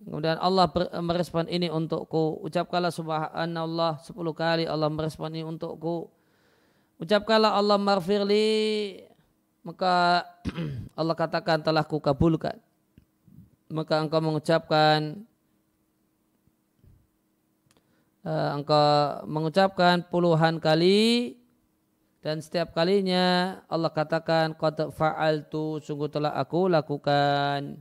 [0.00, 0.64] Kemudian Allah
[1.04, 2.40] merespon ini untukku.
[2.40, 6.08] Ucapkanlah subhanallah sepuluh kali Allah merespon ini untukku.
[7.00, 9.00] Ucapkanlah Allah marfirli
[9.64, 10.24] maka
[11.00, 12.60] Allah katakan telah kukabulkan.
[13.72, 15.24] Maka engkau mengucapkan
[18.26, 21.40] uh, engkau mengucapkan puluhan kali
[22.20, 27.80] dan setiap kalinya Allah katakan qad fa'altu sungguh telah aku lakukan.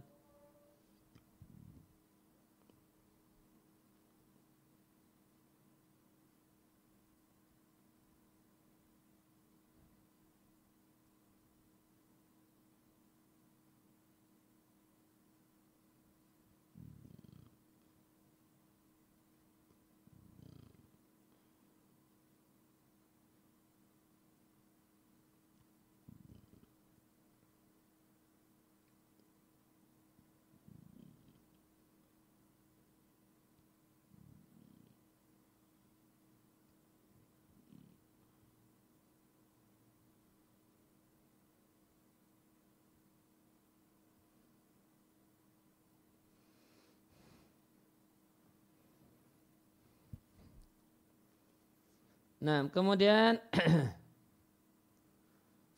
[52.49, 53.37] Nah, kemudian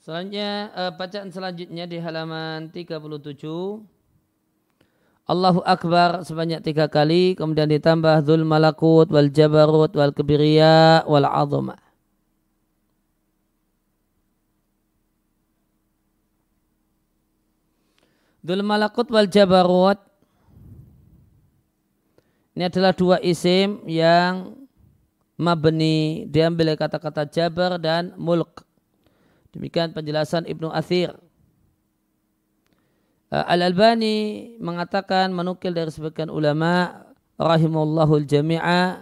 [0.07, 3.11] selanjutnya uh, bacaan selanjutnya di halaman 37
[5.27, 11.75] Allahu Akbar sebanyak tiga kali kemudian ditambah Dhul Malakut wal Jabarut wal Kibiriya wal Azumah.
[18.39, 19.99] Dul malakut wal jabarut
[22.55, 24.60] ini adalah dua isim yang
[25.41, 28.61] mabni diambil kata-kata jabar dan mulk.
[29.49, 31.17] Demikian penjelasan Ibnu Athir.
[33.33, 37.03] Uh, Al-Albani mengatakan menukil dari sebagian ulama
[37.41, 39.01] rahimullahul jami'a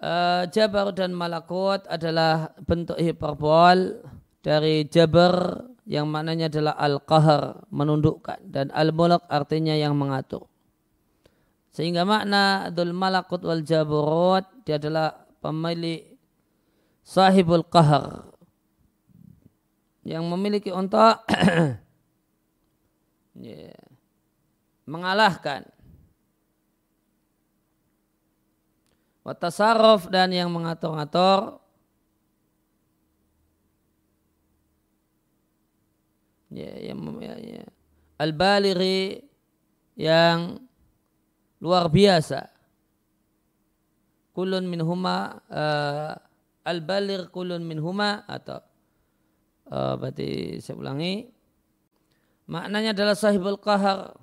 [0.00, 4.00] uh, jabar dan malakut adalah bentuk hiperbol
[4.40, 10.46] dari jabar yang maknanya adalah al-qahar menundukkan dan al-mulk artinya yang mengatur.
[11.76, 15.12] Sehingga makna Dhul Malakut wal Jaburut dia adalah
[15.44, 16.08] pemilik
[17.04, 18.32] sahibul qahar.
[20.00, 21.20] Yang memiliki untuk
[23.36, 23.76] yeah,
[24.92, 25.68] mengalahkan.
[29.20, 31.60] Watasarruf dan yang mengatur-ngatur.
[36.56, 37.64] Ya, yang ya, ya.
[38.16, 39.28] al-baliri
[39.98, 40.65] yang
[41.66, 42.46] luar biasa.
[44.30, 46.14] Kulun min huma uh,
[46.62, 48.62] al-balir kulun min huma atau
[49.74, 51.26] uh, berarti saya ulangi.
[52.46, 54.14] Maknanya adalah sahibul qahar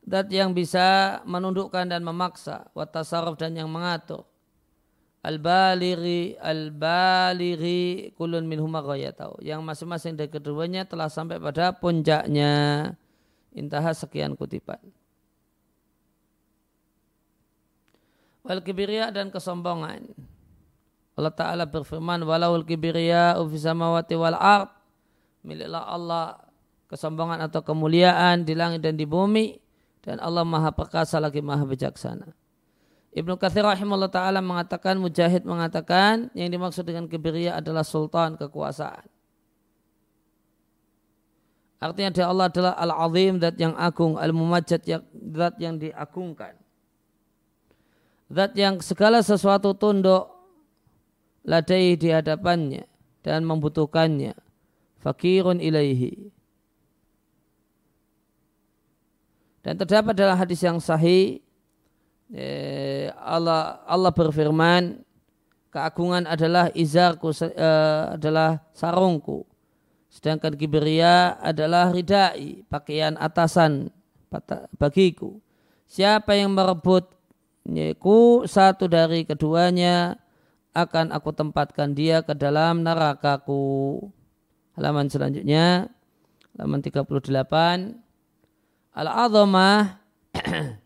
[0.00, 4.24] dat yang bisa menundukkan dan memaksa watasarruf dan yang mengatur.
[5.24, 12.92] Al-baliri al-baliri kulun min huma ghayatau yang masing-masing dari keduanya telah sampai pada puncaknya.
[13.52, 14.80] Intaha sekian kutipan
[18.44, 20.12] wal kibriya dan kesombongan.
[21.14, 24.70] Allah Ta'ala berfirman, Walahul kibriya ufi samawati wal ard.
[25.44, 26.38] Miliklah Allah
[26.86, 29.56] kesombongan atau kemuliaan di langit dan di bumi.
[30.04, 32.28] Dan Allah maha perkasa lagi maha bijaksana.
[33.14, 39.06] Ibnu Kathir rahimahullah ta'ala mengatakan, Mujahid mengatakan, yang dimaksud dengan kibriya adalah sultan kekuasaan.
[41.78, 44.82] Artinya dia Allah adalah al-azim, dat yang agung, al-mumajjad,
[45.14, 46.63] dat yang diagungkan.
[48.34, 50.26] Zat yang segala sesuatu tunduk
[51.46, 52.82] ladai di hadapannya
[53.22, 54.34] dan membutuhkannya.
[54.98, 56.34] Fakirun ilaihi.
[59.62, 61.38] Dan terdapat dalam hadis yang sahih
[62.34, 64.98] eh, Allah Allah berfirman
[65.70, 69.42] keagungan adalah izarku uh, adalah sarungku
[70.06, 73.90] sedangkan kibriya adalah ridai pakaian atasan
[74.78, 75.42] bagiku
[75.90, 77.13] siapa yang merebut
[77.96, 80.20] ku satu dari keduanya
[80.76, 84.04] akan aku tempatkan dia ke dalam nerakaku.
[84.76, 85.88] Halaman selanjutnya,
[86.54, 87.08] halaman 38.
[88.94, 89.98] Al-azamah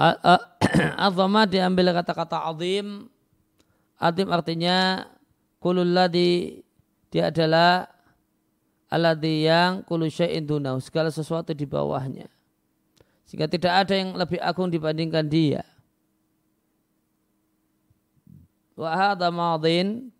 [1.06, 3.12] Azamah diambil kata-kata azim.
[4.00, 5.04] Azim artinya
[5.60, 6.64] kulul ladhi
[7.12, 7.84] dia adalah
[8.90, 12.26] alladhi yang syai'in dunau, segala sesuatu di bawahnya.
[13.24, 15.62] Sehingga tidak ada yang lebih agung dibandingkan dia.
[18.74, 20.10] Wa madin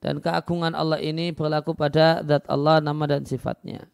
[0.00, 3.84] dan keagungan Allah ini berlaku pada zat Allah nama dan sifatnya.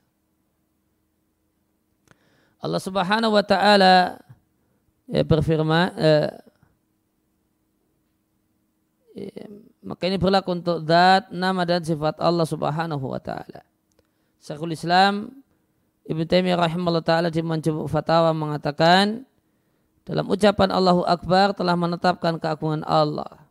[2.62, 4.22] Allah Subhanahu wa taala
[5.10, 6.30] ya berfirman eh,
[9.18, 9.46] ya,
[9.86, 13.62] maka ini berlaku untuk zat, nama dan sifat Allah subhanahu wa ta'ala.
[14.42, 15.30] Syekhul Islam
[16.10, 19.22] Ibn Taimiyah rahimahullah ta'ala di Manjabuk Fatawa mengatakan
[20.06, 23.46] dalam ucapan Allahu Akbar telah menetapkan keagungan Allah.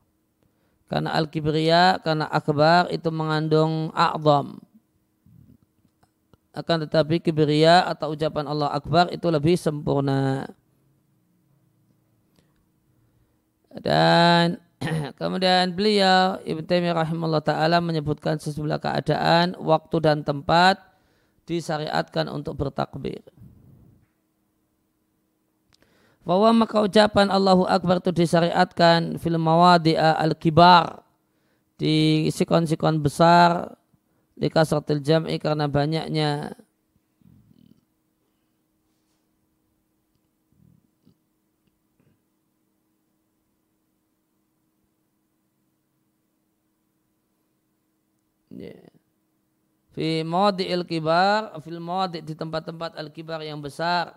[0.91, 4.59] Karena Al-Kibriya, karena Akbar itu mengandung a'zam.
[6.55, 10.47] Akan tetapi Kibriya atau ucapan Allah Akbar itu lebih sempurna.
[13.75, 14.64] Dan
[15.19, 20.79] Kemudian beliau Ibn Taimiyah rahimahullah taala menyebutkan sejumlah keadaan, waktu dan tempat
[21.45, 23.21] disyariatkan untuk bertakbir.
[26.25, 31.05] Bahwa maka ucapan Allahu Akbar itu disyariatkan fil mawadi'a al-kibar
[31.77, 33.77] di sikon-sikon besar
[34.33, 36.57] di kasratil jam'i karena banyaknya
[48.55, 48.87] Yeah.
[49.95, 54.11] Fi mawadi al-kibar, fil mawadi di tempat-tempat al-kibar yang besar,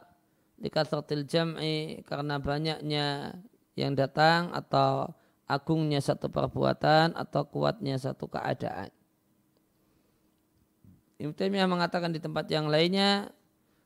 [0.59, 3.39] di kasratil jam'i karena banyaknya
[3.79, 5.14] yang datang atau
[5.47, 8.91] agungnya satu perbuatan atau kuatnya satu keadaan.
[11.22, 13.31] Ibn Taimiyah mengatakan di tempat yang lainnya,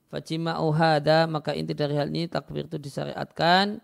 [0.08, 3.80] Fajima uhada, maka inti dari hal ini takbir itu disyariatkan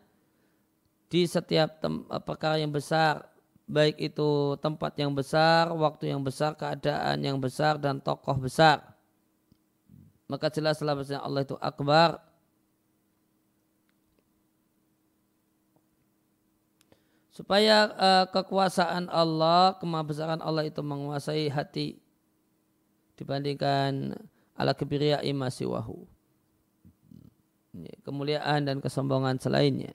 [1.08, 1.80] di setiap
[2.24, 3.24] perkara yang besar
[3.68, 8.96] baik itu tempat yang besar, waktu yang besar, keadaan yang besar dan tokoh besar.
[10.24, 12.10] Maka jelaslah bahwa Allah itu akbar.
[17.28, 22.02] Supaya uh, kekuasaan Allah, kemabesaran Allah itu menguasai hati
[23.14, 24.16] dibandingkan
[24.58, 26.02] ala kibiriyai masih wahu.
[28.02, 29.94] Kemuliaan dan kesombongan selainnya.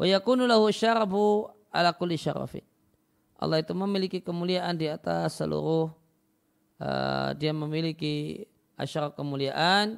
[0.00, 2.66] Wa yakunu syarabu ala kulli syarafin.
[3.40, 5.88] Allah itu memiliki kemuliaan di atas seluruh
[6.82, 8.44] uh, dia memiliki
[8.76, 9.96] asyaraf kemuliaan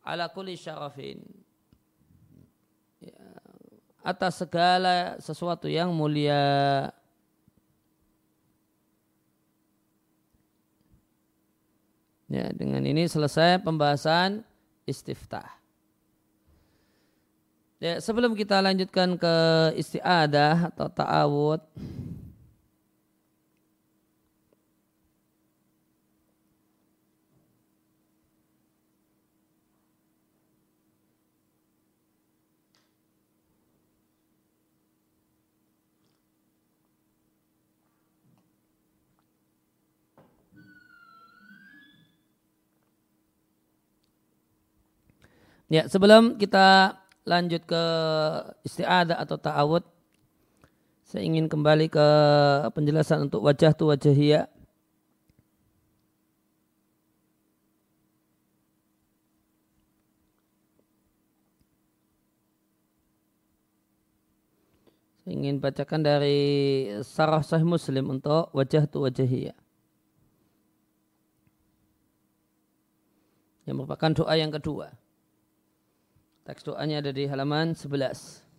[0.00, 1.20] ala kulli syarafin.
[3.02, 3.20] Ya,
[4.00, 6.88] atas segala sesuatu yang mulia.
[12.32, 14.40] Ya, dengan ini selesai pembahasan
[14.88, 15.61] istiftah.
[17.82, 19.34] Ya, sebelum kita lanjutkan ke
[19.74, 21.58] istiadah atau ta'awud.
[45.66, 47.82] Ya, sebelum kita lanjut ke
[48.66, 49.84] istiadah atau ta'awud,
[51.06, 52.06] saya ingin kembali ke
[52.72, 54.48] penjelasan untuk wajah tu wajahiyah.
[65.22, 66.40] Saya ingin bacakan dari
[67.06, 69.54] Sarah Sahih Muslim untuk wajah tu wajahiyah.
[73.62, 75.01] Yang merupakan doa yang kedua.
[76.52, 78.51] Teks doanya ada di halaman 11.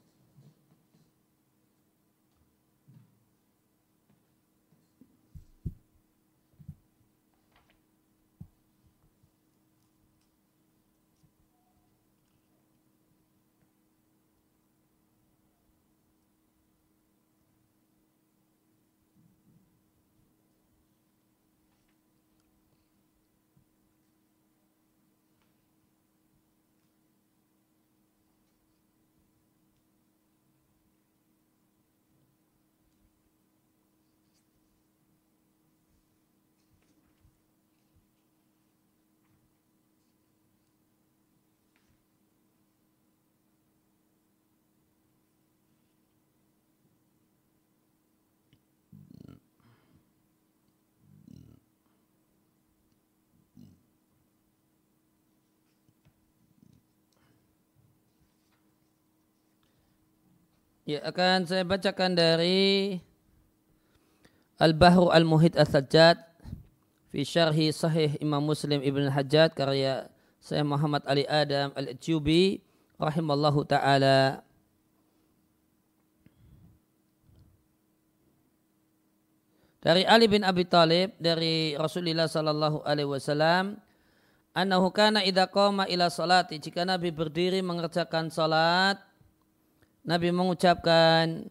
[60.84, 63.00] Ya, akan saya bacakan dari
[64.60, 66.20] Al-Bahru Al-Muhid As-Sajjad
[67.08, 70.12] fi syarhi sahih Imam Muslim Ibn Hajjad karya
[70.44, 72.60] saya Muhammad Ali Adam Al-Jubi
[73.00, 74.44] rahimallahu taala.
[79.80, 83.80] Dari Ali bin Abi Talib dari Rasulullah sallallahu alaihi wasallam
[84.52, 89.12] annahu kana idza qama ila salati jika Nabi berdiri mengerjakan salat
[90.04, 91.47] Nabi mengucapkan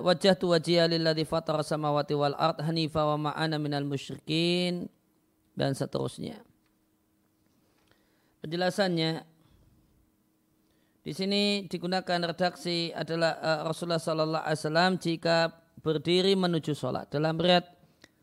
[0.00, 4.88] wajah tu wajah lilladhi fatara samawati wal ard hanifa wa ma'ana minal musyrikin
[5.52, 6.40] dan seterusnya.
[8.40, 9.26] Penjelasannya
[11.06, 15.36] di sini digunakan redaksi adalah uh, Rasulullah Sallallahu Alaihi Wasallam jika
[15.78, 17.06] berdiri menuju sholat.
[17.14, 17.62] Dalam riat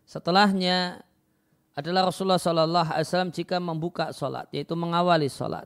[0.04, 1.00] setelahnya
[1.80, 5.64] adalah Rasulullah Sallallahu Alaihi Wasallam jika membuka sholat, yaitu mengawali sholat.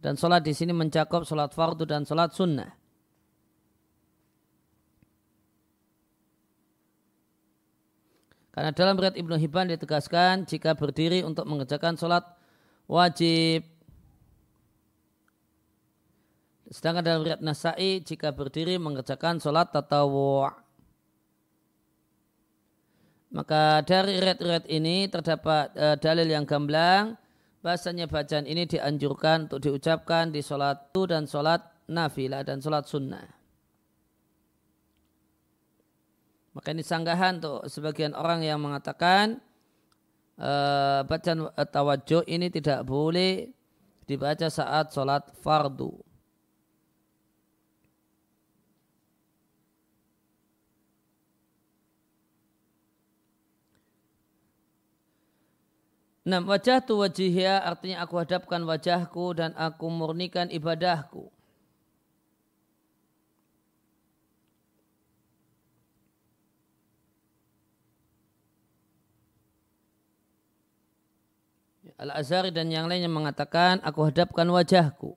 [0.00, 2.72] Dan sholat di sini mencakup sholat fardu dan sholat sunnah.
[8.50, 12.24] Karena dalam riat Ibnu Hibban ditegaskan jika berdiri untuk mengerjakan sholat
[12.88, 13.62] wajib.
[16.72, 20.48] Sedangkan dalam riat Nasai jika berdiri mengerjakan sholat tatawu.
[23.30, 27.14] Maka dari riat-riat ini terdapat uh, dalil yang gamblang
[27.60, 33.28] bahasanya bacaan ini dianjurkan untuk diucapkan di sholat tu dan sholat nafilah dan sholat sunnah.
[36.50, 39.38] Maka ini sanggahan untuk sebagian orang yang mengatakan
[40.40, 43.54] uh, bacaan tawajuh ini tidak boleh
[44.10, 46.09] dibaca saat sholat fardu.
[56.20, 61.32] Nah wajah tu wajihya artinya aku hadapkan wajahku dan aku murnikan ibadahku.
[71.88, 75.16] Ya, Al-Azhari dan yang lainnya mengatakan, aku hadapkan wajahku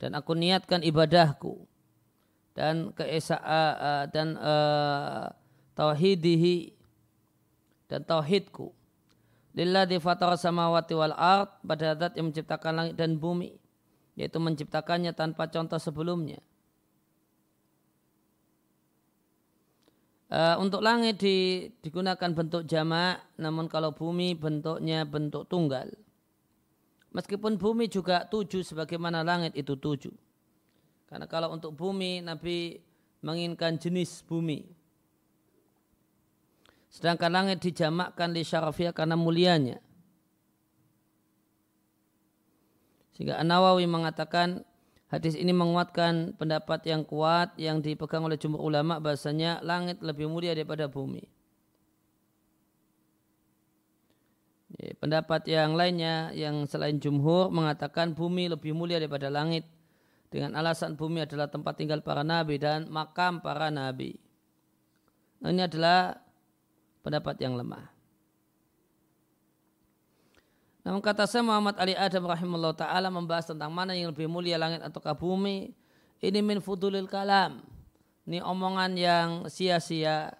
[0.00, 1.68] dan aku niatkan ibadahku
[2.56, 5.36] dan keesaan dan uh,
[5.76, 6.72] tauhidihi
[7.92, 8.79] dan tauhidku
[9.54, 13.56] lilladzi fatara samawati wal ard pada zat yang menciptakan langit dan bumi
[14.18, 16.38] yaitu menciptakannya tanpa contoh sebelumnya
[20.30, 25.90] Uh, untuk langit di, digunakan bentuk jamak, namun kalau bumi bentuknya bentuk tunggal.
[27.10, 30.14] Meskipun bumi juga tujuh sebagaimana langit itu tujuh.
[31.10, 32.78] Karena kalau untuk bumi Nabi
[33.26, 34.70] menginginkan jenis bumi.
[36.90, 39.78] Sedangkan langit dijamakkan di syarafiyah karena mulianya.
[43.14, 44.66] Sehingga An-Nawawi mengatakan
[45.06, 50.50] hadis ini menguatkan pendapat yang kuat yang dipegang oleh jumhur ulama bahasanya langit lebih mulia
[50.50, 51.22] daripada bumi.
[54.80, 59.68] Pendapat yang lainnya yang selain jumhur mengatakan bumi lebih mulia daripada langit
[60.32, 64.16] dengan alasan bumi adalah tempat tinggal para nabi dan makam para nabi.
[65.44, 66.16] Nah, ini adalah
[67.00, 67.88] pendapat yang lemah.
[70.80, 74.80] Namun kata saya Muhammad Ali Adam rahimahullah ta'ala membahas tentang mana yang lebih mulia langit
[74.80, 75.76] atau bumi.
[76.20, 77.60] Ini min fudulil kalam.
[78.24, 80.32] Ini omongan yang sia-sia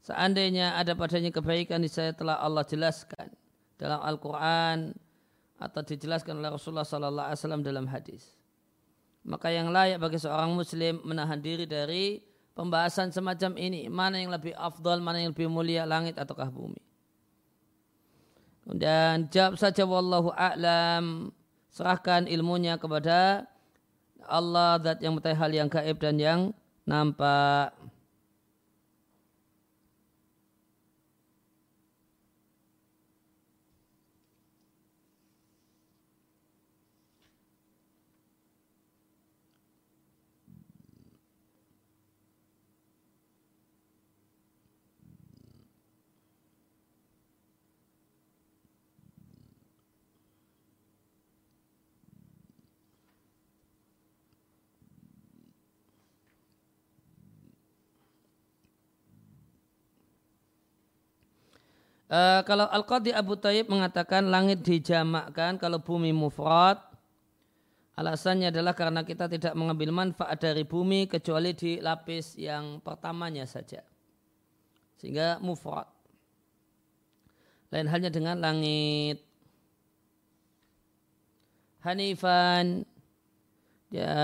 [0.00, 3.30] Seandainya ada padanya kebaikan saya telah Allah jelaskan
[3.76, 4.96] dalam Al-Quran
[5.60, 8.34] atau dijelaskan oleh Rasulullah Sallallahu Alaihi Wasallam dalam hadis.
[9.22, 12.16] Maka yang layak bagi seorang Muslim menahan diri dari
[12.60, 13.88] pembahasan semacam ini.
[13.88, 16.76] Mana yang lebih afdal, mana yang lebih mulia, langit ataukah bumi.
[18.68, 21.32] Kemudian jawab saja wallahu a'lam.
[21.72, 23.48] Serahkan ilmunya kepada
[24.28, 26.40] Allah, zat yang mengetahui hal yang gaib dan yang
[26.84, 27.72] nampak.
[62.10, 66.82] Uh, kalau Al-Qadi Abu Tayyib mengatakan langit dijamakkan kalau bumi mufrad
[67.94, 73.86] alasannya adalah karena kita tidak mengambil manfaat dari bumi kecuali di lapis yang pertamanya saja.
[74.98, 75.86] Sehingga mufrad.
[77.70, 79.22] Lain halnya dengan langit.
[81.86, 82.82] Hanifan
[83.94, 84.18] ya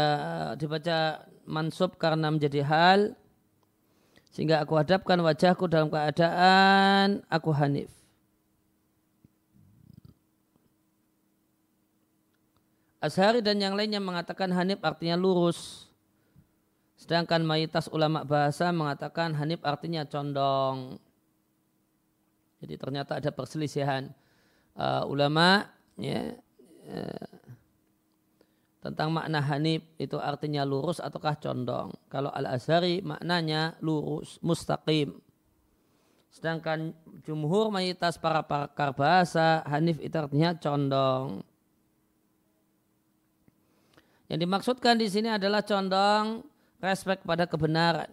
[0.59, 3.15] dibaca mansub karena menjadi hal
[4.37, 7.89] sehingga aku hadapkan wajahku dalam keadaan aku hanif.
[13.01, 15.89] Ashari dan yang lainnya mengatakan hanif artinya lurus.
[17.01, 21.01] Sedangkan mayoritas ulama bahasa mengatakan hanif artinya condong.
[22.61, 24.13] Jadi ternyata ada perselisihan
[24.77, 25.65] uh, ulama
[25.97, 26.37] ya,
[26.93, 27.36] uh,
[28.87, 31.91] tentang makna hanif itu artinya lurus ataukah condong.
[32.07, 35.19] Kalau al-azhari maknanya lurus, mustaqim.
[36.31, 36.95] Sedangkan
[37.27, 41.43] jumhur mayoritas para pakar bahasa hanif itu artinya condong.
[44.31, 46.47] Yang dimaksudkan di sini adalah condong
[46.79, 48.11] respek pada kebenaran.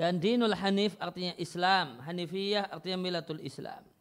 [0.00, 2.00] Dan dinul hanif artinya Islam.
[2.00, 3.84] Hanifiyah artinya milatul Islam.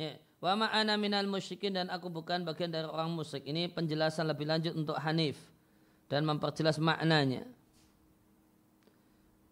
[0.00, 0.16] Ya.
[0.40, 3.44] Wa ma'ana minal musyrikin dan aku bukan bagian dari orang musyrik.
[3.44, 5.36] Ini penjelasan lebih lanjut untuk Hanif
[6.08, 7.44] dan memperjelas maknanya.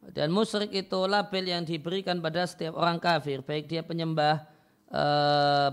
[0.03, 4.43] Dan musyrik itu label yang diberikan pada setiap orang kafir, baik dia penyembah
[4.91, 5.05] e,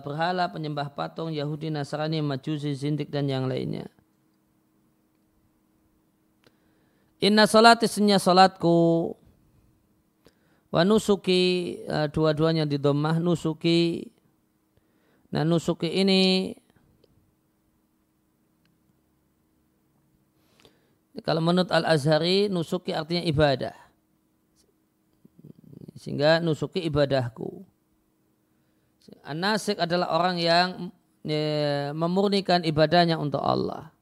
[0.05, 3.89] berhala, penyembah patung, Yahudi, Nasrani, Majusi, Zindik dan yang lainnya.
[7.17, 9.17] Inna salati senya salatku.
[10.69, 14.05] Wa nusuki e, dua-duanya di domah nusuki.
[15.34, 16.53] Nah nusuki ini
[21.25, 23.88] kalau menurut Al-Azhari nusuki artinya ibadah
[26.10, 27.62] sehingga nusuki ibadahku.
[29.22, 30.89] An-nasik adalah orang yang
[31.22, 33.93] ya, memurnikan ibadahnya untuk Allah.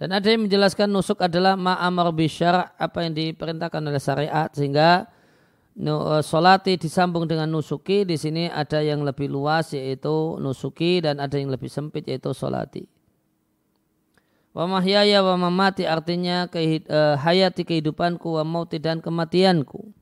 [0.00, 5.19] Dan ada yang menjelaskan nusuk adalah ma'amar bisyar apa yang diperintahkan oleh syariat sehingga e,
[6.20, 11.48] solati disambung dengan nusuki di sini ada yang lebih luas yaitu nusuki dan ada yang
[11.48, 12.84] lebih sempit yaitu solati.
[14.50, 19.94] Wa mahyaya wa mamati artinya uh, hayati kehidupanku wa mauti dan kematianku.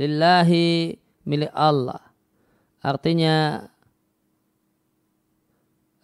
[0.00, 0.96] Lillahi
[1.28, 2.00] milik Allah.
[2.80, 3.66] Artinya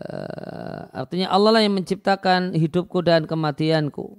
[0.03, 4.19] Uh, artinya Allah lah yang menciptakan hidupku dan kematianku.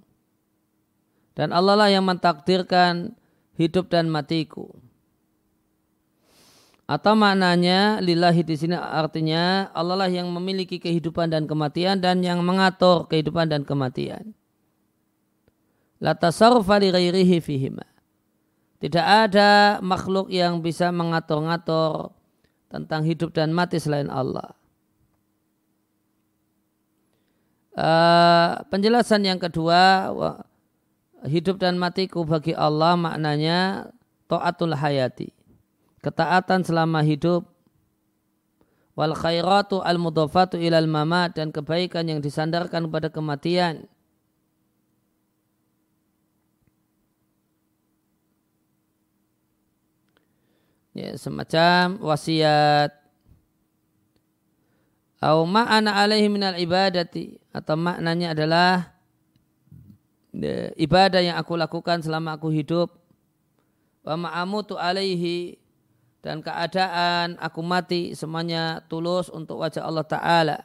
[1.36, 3.20] Dan Allah lah yang mentakdirkan
[3.58, 4.74] hidup dan matiku.
[6.84, 12.44] Atau maknanya lillahi di sini artinya Allah lah yang memiliki kehidupan dan kematian dan yang
[12.44, 14.36] mengatur kehidupan dan kematian.
[16.04, 17.88] La tasarrufa li ghairihi fihima.
[18.84, 22.12] Tidak ada makhluk yang bisa mengatur-ngatur
[22.68, 24.52] tentang hidup dan mati selain Allah.
[27.74, 30.12] Uh, penjelasan yang kedua
[31.26, 33.90] hidup dan matiku bagi Allah maknanya
[34.28, 35.32] taatul hayati.
[36.04, 37.48] Ketaatan selama hidup.
[38.94, 43.90] Wal khairatu al mudhafatu ilal mamat dan kebaikan yang disandarkan kepada kematian.
[50.94, 52.94] Ya semacam wasiat.
[55.18, 57.42] Au ma'ana alaihi minal ibadati.
[57.50, 58.93] Atau maknanya adalah
[60.78, 62.90] ibadah yang aku lakukan selama aku hidup
[64.04, 65.62] wa ma'amutu alaihi
[66.24, 70.58] dan keadaan aku mati semuanya tulus untuk wajah Allah Ta'ala.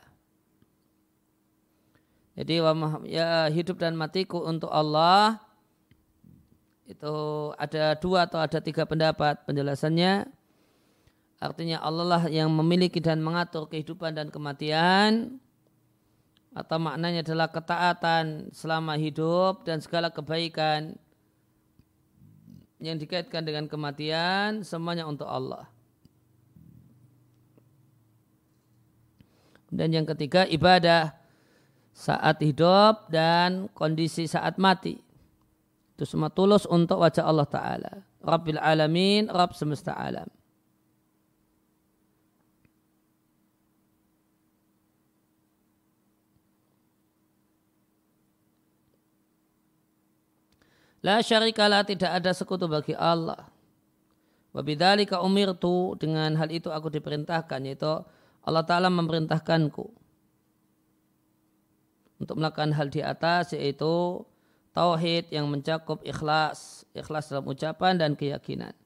[2.39, 2.63] Jadi
[3.11, 5.43] ya hidup dan matiku untuk Allah
[6.87, 7.17] itu
[7.59, 10.31] ada dua atau ada tiga pendapat penjelasannya.
[11.43, 15.43] Artinya Allah lah yang memiliki dan mengatur kehidupan dan kematian.
[16.59, 20.99] Atau maknanya adalah ketaatan selama hidup dan segala kebaikan
[22.83, 25.71] yang dikaitkan dengan kematian semuanya untuk Allah.
[29.71, 31.15] Dan yang ketiga ibadah
[31.95, 34.99] saat hidup dan kondisi saat mati.
[35.95, 37.93] Itu semua tulus untuk wajah Allah Ta'ala.
[38.19, 40.27] Rabbil Alamin, Rabb semesta alam.
[51.09, 53.49] La syarikalah tidak ada sekutu bagi Allah.
[54.53, 58.05] Wabidhalika umirtu dengan hal itu aku diperintahkan yaitu
[58.45, 59.89] Allah Ta'ala memerintahkanku
[62.21, 64.21] untuk melakukan hal di atas yaitu
[64.77, 68.77] tauhid yang mencakup ikhlas, ikhlas dalam ucapan dan keyakinan.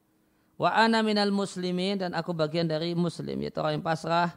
[0.54, 4.30] Wa ana minal muslimin dan aku bagian dari muslim yaitu orang yang pasrah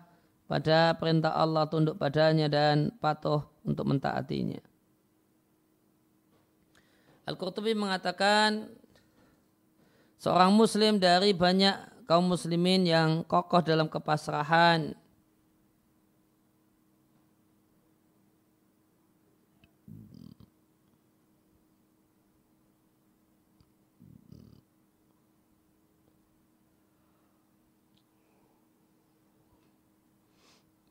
[0.49, 4.73] pada perintah Allah tunduk padanya dan patuh untuk mentaatinya.
[7.25, 8.69] Al-Qurtubi mengatakan
[10.21, 14.93] seorang muslim dari banyak kaum muslimin yang kokoh dalam kepasrahan.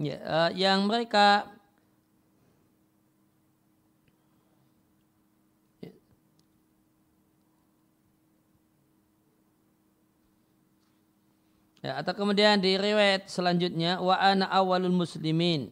[0.02, 1.53] Ya, uh, yang mereka
[11.84, 15.68] Ya, atau kemudian di riwayat selanjutnya wa ana awalul muslimin.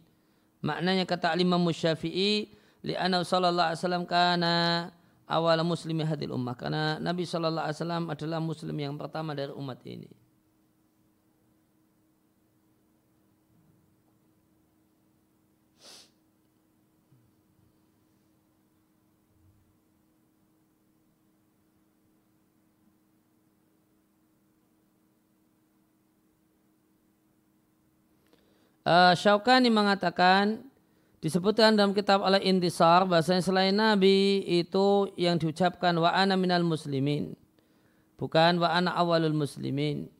[0.61, 2.53] Maknanya kata Imam Syafi'i
[2.85, 4.55] li ana sallallahu alaihi wasallam kana
[5.25, 9.81] awal muslimi hadil ummah karena Nabi sallallahu alaihi wasallam adalah muslim yang pertama dari umat
[9.89, 10.22] ini.
[28.87, 30.63] Uh, Syaukani mengatakan
[31.23, 37.39] disebutkan dalam kitab al intisar bahasanya selain Nabi itu yang diucapkan wa ana minal muslimin
[38.19, 40.11] bukan wa ana awalul muslimin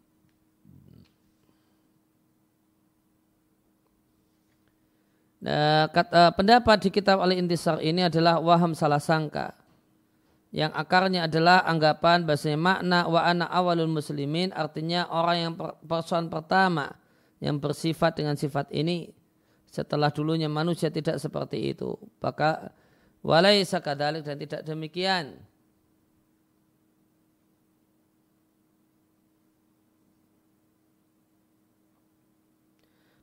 [5.43, 9.59] Nah, kata, pendapat di kitab Al-Intisar ini adalah waham salah sangka.
[10.55, 15.53] Yang akarnya adalah anggapan bahasanya makna wa ana awalul muslimin artinya orang yang
[15.83, 16.95] persoalan pertama
[17.43, 19.11] yang bersifat dengan sifat ini
[19.67, 21.99] setelah dulunya manusia tidak seperti itu.
[22.23, 22.71] Maka
[23.23, 25.39] Walaisa kadalik dan tidak demikian.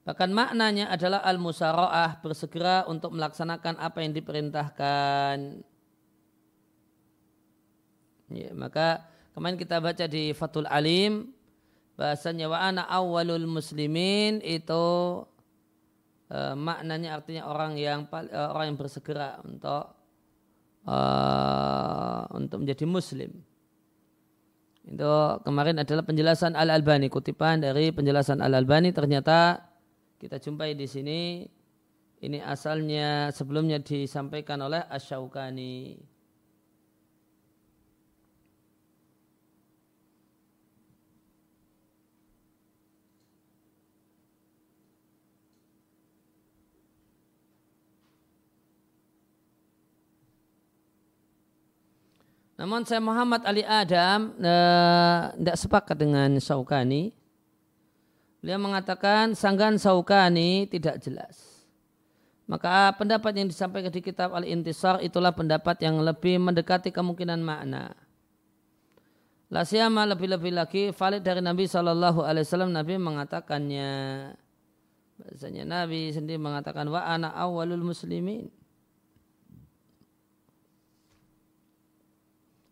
[0.07, 5.61] Bahkan maknanya adalah al-musara'ah bersegera untuk melaksanakan apa yang diperintahkan.
[8.33, 9.05] Ya, maka
[9.37, 11.29] kemarin kita baca di Fatul Alim
[11.99, 15.19] bahasanya wa ana awwalul muslimin itu
[16.31, 19.99] uh, maknanya artinya orang yang uh, orang yang bersegera untuk
[20.87, 23.43] uh, untuk menjadi muslim.
[24.87, 29.59] Itu kemarin adalah penjelasan Al-Albani kutipan dari penjelasan Al-Albani ternyata
[30.15, 31.19] kita jumpai di sini
[32.23, 35.99] ini asalnya sebelumnya disampaikan oleh Asyaukani.
[52.59, 54.35] Namun saya Muhammad Ali Adam
[55.31, 57.15] tidak eh, sepakat dengan Syaukani
[58.39, 61.67] Beliau mengatakan sanggan saukani tidak jelas.
[62.47, 67.93] Maka pendapat yang disampaikan di kitab Al-Intisar itulah pendapat yang lebih mendekati kemungkinan makna.
[69.53, 73.91] Lasyama lebih-lebih lagi valid dari Nabi Shallallahu Alaihi Wasallam Nabi mengatakannya.
[75.19, 78.47] Bahasanya Nabi sendiri mengatakan wa ana awalul muslimin.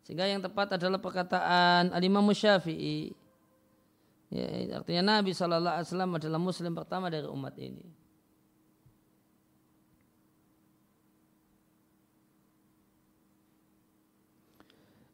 [0.08, 3.12] Sehingga yang tepat adalah perkataan Al-Imam Syafi'i
[4.28, 4.43] Ya,
[4.76, 7.88] artinya Nabi Shallallahu Alaihi Wasallam adalah Muslim pertama dari umat ini.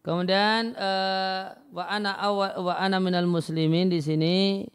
[0.03, 4.67] Kemudian uh, wa ana awa, wa ana minal muslimin di sini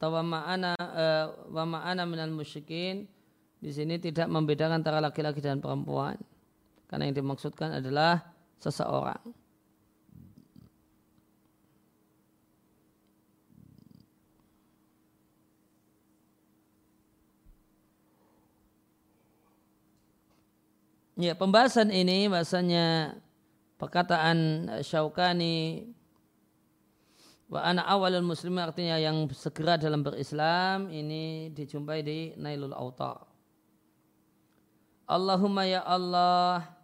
[0.00, 3.06] atau wa ma'ana uh, wa ma'ana minal musyrikin
[3.62, 6.18] di sini tidak membedakan antara laki-laki dan perempuan
[6.90, 8.18] karena yang dimaksudkan adalah
[8.58, 9.34] seseorang.
[21.18, 23.18] Ya, pembahasan ini bahasanya
[23.74, 25.90] perkataan Syaukani
[27.50, 33.26] wa ana awalul muslim artinya yang segera dalam berislam ini dijumpai di Nailul Autar.
[35.10, 36.77] Allahumma ya Allah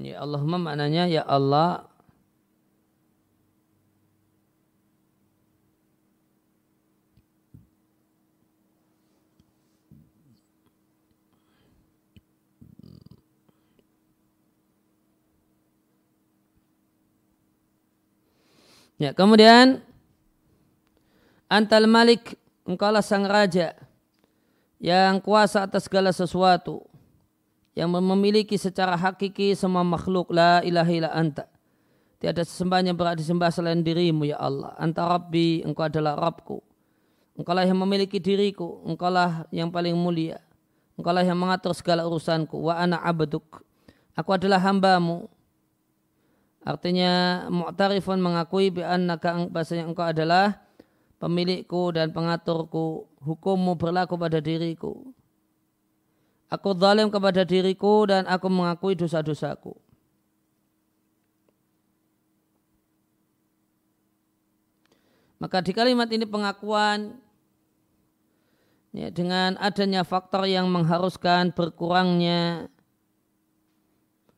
[0.00, 1.84] Ya Allahumma maknanya ya Allah
[19.00, 19.80] Ya, kemudian
[21.48, 22.36] Antal Malik,
[22.68, 23.72] engkaulah sang raja
[24.76, 26.89] yang kuasa atas segala sesuatu
[27.80, 31.48] yang memiliki secara hakiki semua makhluk la ilaha illa anta.
[32.20, 34.76] Tiada sesembahan yang berat disembah selain dirimu ya Allah.
[34.76, 36.60] Anta Rabbi, engkau adalah Rabbku.
[37.40, 40.44] Engkaulah yang memiliki diriku, engkaulah yang paling mulia.
[41.00, 42.60] Engkaulah yang mengatur segala urusanku.
[42.60, 43.64] Wa ana abduk.
[44.12, 45.32] Aku adalah hambamu.
[46.60, 50.60] Artinya mu'tarifun mengakui bi'annaka bahasanya engkau adalah
[51.16, 53.08] pemilikku dan pengaturku.
[53.24, 55.16] Hukummu berlaku pada diriku.
[56.50, 59.78] Aku zalim kepada diriku dan aku mengakui dosa-dosaku.
[65.40, 67.16] Maka di kalimat ini pengakuan
[68.92, 72.68] ya, dengan adanya faktor yang mengharuskan berkurangnya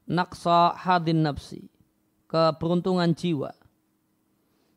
[0.07, 1.67] naksa hadin nafsi
[2.31, 3.51] keberuntungan jiwa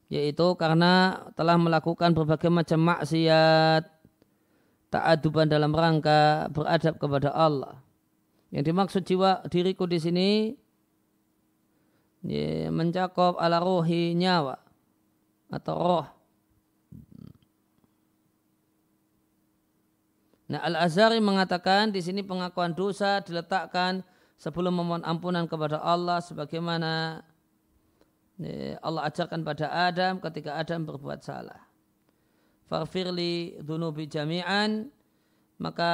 [0.10, 3.95] yaitu karena telah melakukan berbagai macam maksiat
[4.94, 7.82] ta'aduban dalam rangka beradab kepada Allah.
[8.54, 10.30] Yang dimaksud jiwa diriku di sini
[12.24, 14.56] ya, mencakup ala rohi nyawa
[15.52, 16.08] atau roh.
[20.46, 24.06] Nah Al-Azhari mengatakan di sini pengakuan dosa diletakkan
[24.38, 27.24] sebelum memohon ampunan kepada Allah sebagaimana
[28.84, 31.66] Allah ajarkan pada Adam ketika Adam berbuat salah.
[32.66, 34.89] Farfirli dunubi jami'an.
[35.61, 35.91] Maka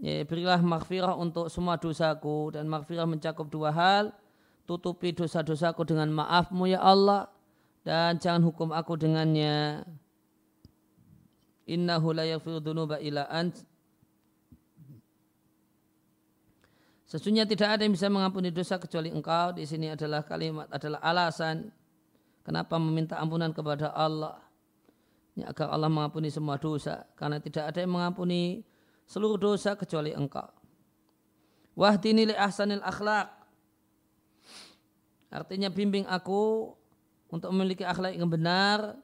[0.00, 2.54] ya, berilah maghfirah untuk semua dosaku.
[2.54, 4.14] Dan maghfirah mencakup dua hal.
[4.66, 7.30] Tutupi dosa-dosaku dengan maafmu ya Allah.
[7.86, 9.86] Dan jangan hukum aku dengannya.
[11.66, 13.66] Innahu la yaghfiru dunuba ila ant.
[17.06, 19.54] Sesungguhnya tidak ada yang bisa mengampuni dosa kecuali engkau.
[19.54, 21.70] Di sini adalah kalimat, adalah alasan
[22.42, 24.45] kenapa meminta ampunan kepada Allah.
[25.36, 27.04] Ya, agar Allah mengampuni semua dosa.
[27.12, 28.64] Karena tidak ada yang mengampuni
[29.04, 30.48] seluruh dosa kecuali engkau.
[31.76, 33.28] Wahdini li ahsanil akhlak.
[35.28, 36.72] Artinya bimbing aku
[37.28, 38.96] untuk memiliki akhlak yang benar.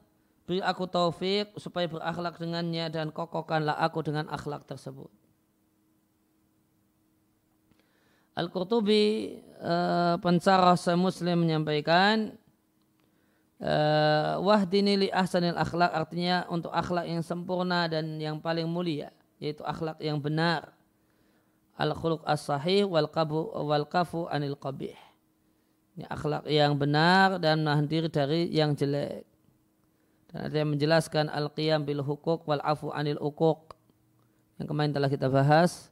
[0.48, 5.12] Beri aku taufik supaya berakhlak dengannya dan kokohkanlah aku dengan akhlak tersebut.
[8.32, 12.32] Al-Qurtubi uh, pencarah muslim menyampaikan
[13.62, 19.62] uh, wahdini li ahsanil akhlak artinya untuk akhlak yang sempurna dan yang paling mulia yaitu
[19.66, 20.70] akhlak yang benar.
[21.74, 24.94] Al-khuluq as-sahih wal qabu wal kafu anil qabih.
[25.98, 29.26] Ini akhlak yang benar dan menahan diri dari yang jelek.
[30.30, 33.74] Dan ada yang menjelaskan al-qiyam bil hukuk wal afu anil ukuk
[34.60, 35.90] yang kemarin telah kita bahas.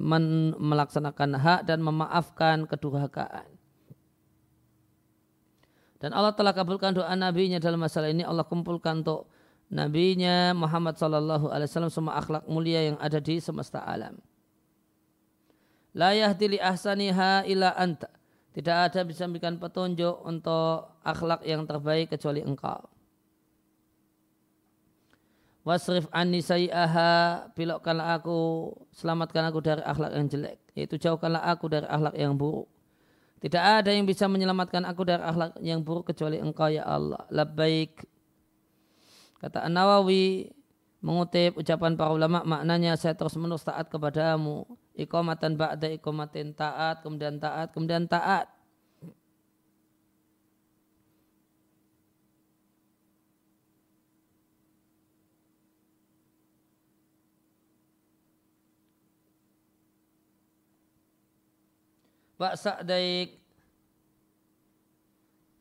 [0.00, 3.55] Men melaksanakan hak dan memaafkan kedurhakaan.
[6.06, 8.22] Dan Allah telah kabulkan doa nabinya dalam masalah ini.
[8.22, 9.26] Allah kumpulkan untuk
[9.66, 14.14] nabinya Muhammad sallallahu alaihi wasallam semua akhlak mulia yang ada di semesta alam.
[15.98, 18.06] La yahdi li ahsaniha illa anta.
[18.54, 22.86] Tidak ada bisa memberikan petunjuk untuk akhlak yang terbaik kecuali engkau
[25.66, 31.90] wasrif anni sayi'aha bilokkanlah aku selamatkan aku dari akhlak yang jelek yaitu jauhkanlah aku dari
[31.90, 32.70] akhlak yang buruk
[33.36, 37.20] tidak ada yang bisa menyelamatkan aku dari akhlak yang buruk kecuali engkau ya Allah.
[37.28, 38.08] Labbaik.
[39.36, 40.48] Kata An-Nawawi
[41.04, 44.64] mengutip ucapan para ulama maknanya saya terus menerus taat kepadamu.
[44.96, 48.48] Ikomatan ba'da ikomatin taat kemudian taat kemudian taat
[62.36, 63.46] Sa'daik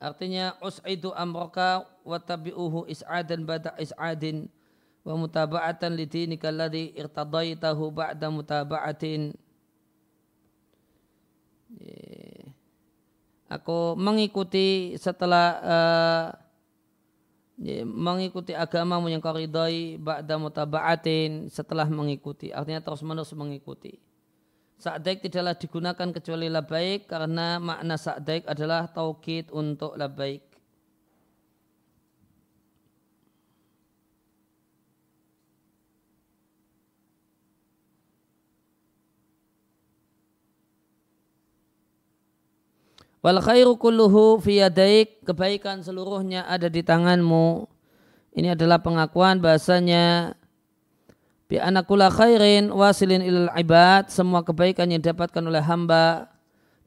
[0.06, 4.46] Artinya us'idu amraka wa tabi'uhu is'adan bada is'adin
[5.02, 9.34] wa mutaba'atan lidinika alladhi irtadaitahu ba'da mutaba'atin.
[13.50, 16.28] Aku mengikuti setelah uh,
[17.88, 22.54] mengikuti agamamu yang kau ridhoi ba'da mutaba'atin setelah mengikuti.
[22.54, 24.05] Artinya terus menerus mengikuti.
[24.76, 30.44] Sa'daik tidaklah digunakan kecuali labaik karena makna sa'daik adalah taukid untuk labaik.
[43.26, 47.66] Wal khairu kulluhu fi yadaik, kebaikan seluruhnya ada di tanganmu.
[48.38, 50.38] Ini adalah pengakuan bahasanya
[51.46, 54.10] Bi anakula khairin wasilin ilal ibad.
[54.10, 56.34] Semua kebaikan yang didapatkan oleh hamba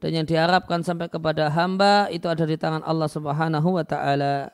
[0.03, 4.51] dan yang diharapkan sampai kepada hamba itu ada di tangan Allah Subhanahu wa taala.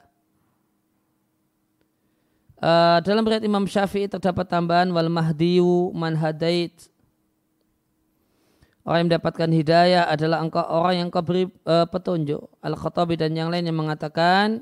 [2.55, 6.73] Uh, dalam riwayat Imam Syafi'i terdapat tambahan wal mahdiyu man hadait.
[8.85, 12.45] Orang yang mendapatkan hidayah adalah engkau orang yang kau beri uh, petunjuk.
[12.61, 14.61] Al-Khattabi dan yang lain yang mengatakan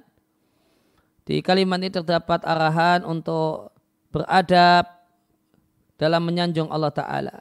[1.28, 3.76] di kalimat ini terdapat arahan untuk
[4.12, 5.03] beradab
[5.98, 7.38] dalam menyanjung Allah Ta'ala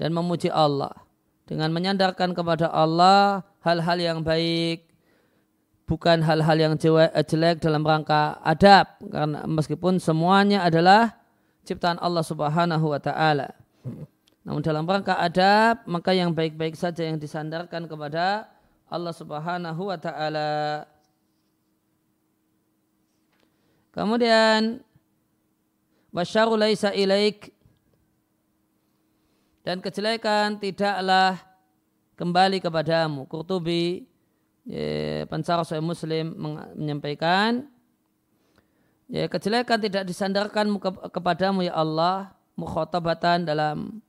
[0.00, 0.96] dan memuji Allah
[1.44, 4.88] dengan menyandarkan kepada Allah hal-hal yang baik
[5.84, 11.18] bukan hal-hal yang eh, jelek dalam rangka adab karena meskipun semuanya adalah
[11.66, 13.52] ciptaan Allah Subhanahu wa taala.
[14.46, 18.46] Namun dalam rangka adab maka yang baik-baik saja yang disandarkan kepada
[18.86, 20.86] Allah Subhanahu wa taala.
[23.90, 24.80] Kemudian
[26.14, 27.50] wasyaru laisa ilaik.
[29.60, 31.36] Dan kejelekan tidaklah
[32.16, 33.28] kembali kepadamu.
[33.28, 34.08] Qurtubi
[34.64, 37.68] ya, pensara saya muslim menyampaikan
[39.06, 42.34] ya, kejelekan tidak disandarkan ke, kepadamu ya Allah.
[42.60, 44.04] Mukhotabatan dalam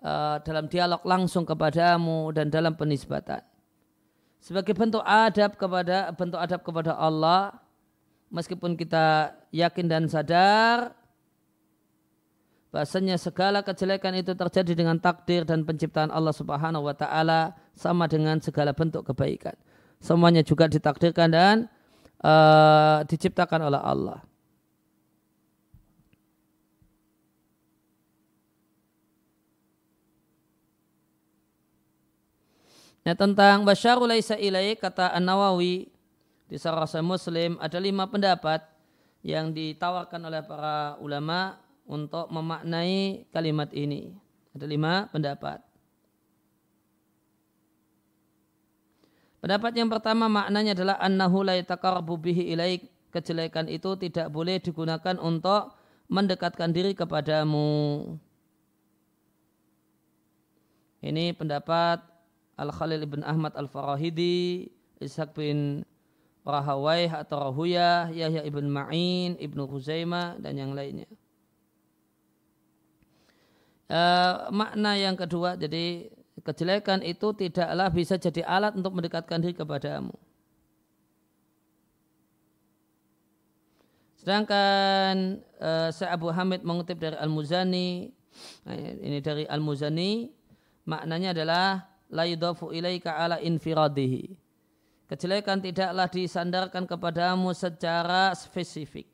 [0.00, 3.44] uh, dalam dialog langsung kepadamu dan dalam penisbatan.
[4.40, 7.60] Sebagai bentuk adab kepada bentuk adab kepada Allah
[8.32, 10.96] meskipun kita yakin dan sadar
[12.70, 18.38] bahasanya segala kejelekan itu terjadi dengan takdir dan penciptaan Allah Subhanahu wa taala sama dengan
[18.38, 19.54] segala bentuk kebaikan.
[20.00, 21.56] Semuanya juga ditakdirkan dan
[22.22, 24.18] uh, diciptakan oleh Allah.
[33.00, 35.88] Nah tentang basyarul laisa ilai kata An-Nawawi
[36.46, 38.60] di Sarasa Muslim ada lima pendapat
[39.24, 41.58] yang ditawarkan oleh para ulama
[41.90, 44.14] untuk memaknai kalimat ini.
[44.54, 45.58] Ada lima pendapat.
[49.42, 52.86] Pendapat yang pertama maknanya adalah annahu la bihi ilaik.
[53.10, 55.74] Kejelekan itu tidak boleh digunakan untuk
[56.06, 58.06] mendekatkan diri kepadamu.
[61.02, 62.06] Ini pendapat
[62.54, 64.70] Al-Khalil ibn Ahmad Al-Farahidi,
[65.02, 65.82] Ishaq bin
[66.46, 71.08] Rahawaih atau Rahuyah, Yahya ibn Ma'in, Ibnu Huzaimah, dan yang lainnya.
[73.90, 76.06] Uh, makna yang kedua, jadi
[76.46, 80.14] kejelekan itu tidaklah bisa jadi alat untuk mendekatkan diri kepadamu.
[84.14, 88.14] Sedangkan uh, Abu Hamid mengutip dari Al-Muzani,
[88.62, 90.30] nah, ini dari Al-Muzani,
[90.86, 94.38] maknanya adalah la yudafu ilaika ala infiradihi.
[95.10, 99.10] Kejelekan tidaklah disandarkan kepadamu secara spesifik.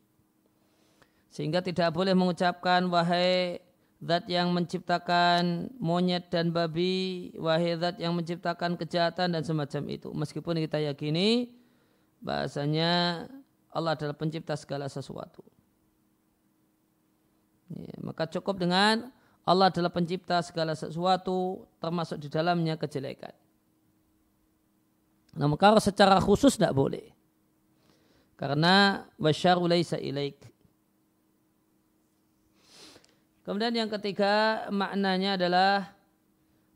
[1.33, 3.65] Sehingga tidak boleh mengucapkan wahai
[4.07, 10.09] zat yang menciptakan monyet dan babi, wahai zat yang menciptakan kejahatan dan semacam itu.
[10.15, 11.51] Meskipun kita yakini
[12.23, 13.27] bahasanya
[13.75, 15.43] Allah adalah pencipta segala sesuatu.
[17.75, 19.11] Ya, maka cukup dengan
[19.43, 23.35] Allah adalah pencipta segala sesuatu termasuk di dalamnya kejelekan.
[25.37, 27.13] Namun kalau secara khusus tidak boleh.
[28.37, 30.41] Karena wasyaru laisa ilaik.
[33.47, 35.95] Kemudian yang ketiga maknanya adalah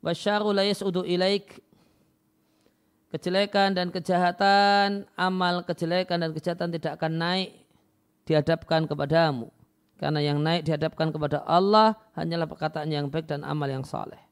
[0.07, 1.59] wasyaru la yas'udu ilaik
[3.11, 7.51] kejelekan dan kejahatan, amal kejelekan dan kejahatan tidak akan naik
[8.23, 9.51] dihadapkan kepadamu.
[9.99, 14.23] Karena yang naik dihadapkan kepada Allah hanyalah perkataan yang baik dan amal yang saleh.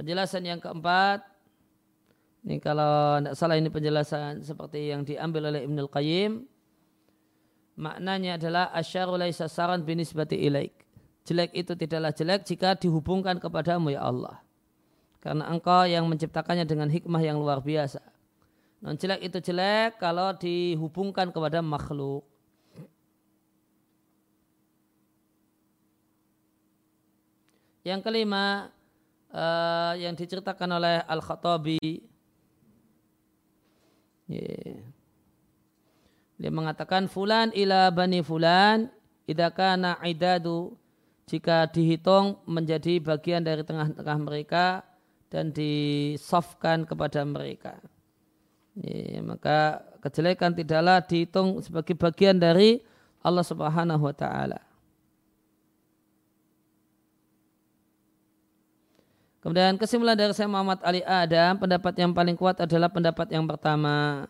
[0.00, 1.28] Penjelasan yang keempat,
[2.48, 6.55] ini kalau tidak salah ini penjelasan seperti yang diambil oleh Ibnul Qayyim,
[7.76, 10.74] maknanya adalah asyaru laisa saran binisbati ilaik.
[11.26, 14.40] Jelek itu tidaklah jelek jika dihubungkan kepadamu ya Allah.
[15.20, 17.98] Karena engkau yang menciptakannya dengan hikmah yang luar biasa.
[18.80, 22.22] Non jelek itu jelek kalau dihubungkan kepada makhluk.
[27.82, 28.74] Yang kelima
[29.30, 31.78] uh, yang diceritakan oleh Al-Khattabi.
[36.36, 38.92] Dia mengatakan fulan ila bani fulan
[39.24, 40.76] idakana idadu
[41.26, 44.86] jika dihitung menjadi bagian dari tengah-tengah mereka
[45.32, 47.82] dan disofkan kepada mereka.
[48.78, 52.84] Ya, maka kejelekan tidaklah dihitung sebagai bagian dari
[53.24, 54.60] Allah Subhanahu wa taala.
[59.42, 64.26] Kemudian kesimpulan dari saya Muhammad Ali Adam, pendapat yang paling kuat adalah pendapat yang pertama.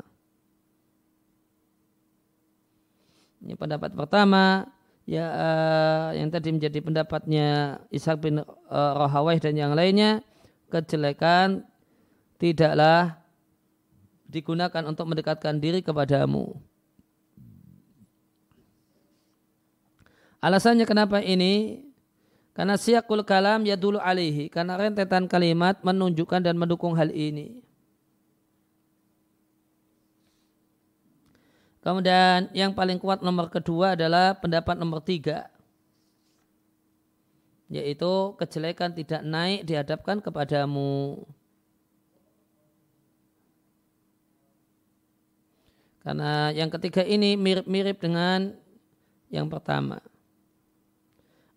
[3.45, 4.69] Ini pendapat pertama
[5.07, 10.25] ya uh, yang tadi menjadi pendapatnya Ishaq bin uh, Rohawaih dan yang lainnya
[10.69, 11.63] kejelekan
[12.43, 13.23] tidaklah
[14.27, 16.59] digunakan untuk mendekatkan diri kepadamu.
[20.43, 21.83] Alasannya kenapa ini?
[22.55, 24.49] Karena siakul kalam ya dulu alihi.
[24.49, 27.65] Karena rentetan kalimat menunjukkan dan mendukung hal ini.
[31.87, 35.47] Kemudian yang paling kuat nomor kedua adalah pendapat nomor tiga
[37.71, 41.23] yaitu kejelekan tidak naik dihadapkan kepadamu.
[46.03, 48.55] Karena yang ketiga ini mirip-mirip dengan
[49.31, 49.99] yang pertama.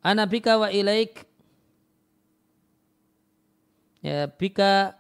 [0.02, 1.26] Anabika wa ilaik
[4.02, 4.98] ya bika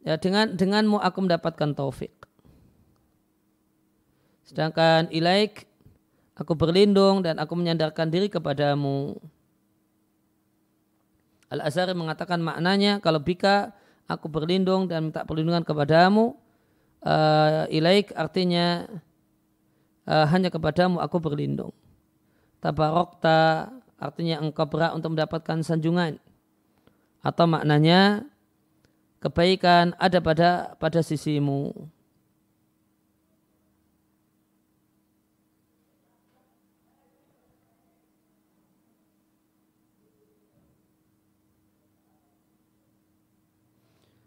[0.00, 2.15] ya dengan denganmu aku mendapatkan taufik.
[4.46, 5.66] Sedangkan ilaik
[6.38, 9.18] aku berlindung dan aku menyandarkan diri kepadamu.
[11.50, 13.74] Al-Azhari mengatakan maknanya kalau bika
[14.06, 16.38] aku berlindung dan minta perlindungan kepadamu
[17.02, 18.86] uh, ilaik artinya
[20.06, 21.74] uh, hanya kepadamu aku berlindung.
[22.62, 26.18] Tabarokta artinya engkau berat untuk mendapatkan sanjungan.
[27.22, 28.22] Atau maknanya
[29.18, 31.74] kebaikan ada pada pada sisimu.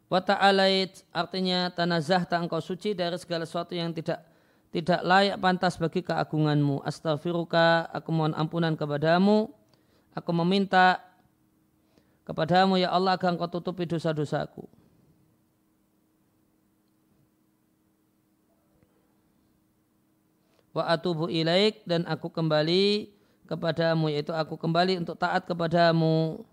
[0.10, 4.26] Wa ta'alait artinya tanazah tak engkau suci dari segala sesuatu yang tidak
[4.74, 6.82] tidak layak pantas bagi keagunganmu.
[6.82, 9.54] Astaghfiruka, aku mohon ampunan kepadamu.
[10.18, 10.98] Aku meminta
[12.26, 14.66] kepadamu ya Allah agar engkau tutupi dosa-dosaku.
[20.74, 23.10] Wa atubu ilaik dan aku kembali
[23.50, 26.46] kepadamu yaitu aku kembali untuk taat kepadamu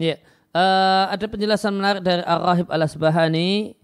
[0.00, 0.16] Ya,
[0.56, 3.76] uh, ada penjelasan menarik dari Ar-Rahib Al-Asbahani.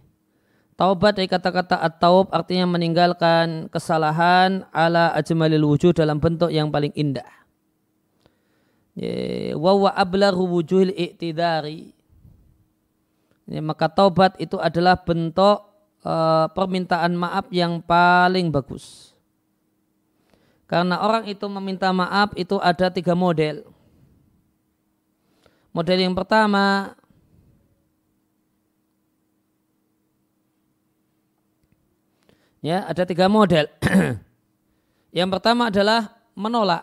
[0.76, 7.28] Taubat dari kata-kata at-taub artinya meninggalkan kesalahan ala ajmalil wujud dalam bentuk yang paling indah.
[9.56, 11.92] Wa wa ablaru wujuhil i'tidari.
[13.44, 15.64] Ya, maka taubat itu adalah bentuk
[16.00, 19.12] uh, permintaan maaf yang paling bagus.
[20.64, 23.75] Karena orang itu meminta maaf itu ada tiga model.
[25.76, 26.96] Model yang pertama
[32.64, 33.68] ya ada tiga model.
[35.20, 36.80] yang pertama adalah menolak.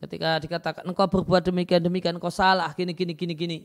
[0.00, 3.58] Ketika dikatakan engkau berbuat demikian demikian engkau salah gini gini gini gini.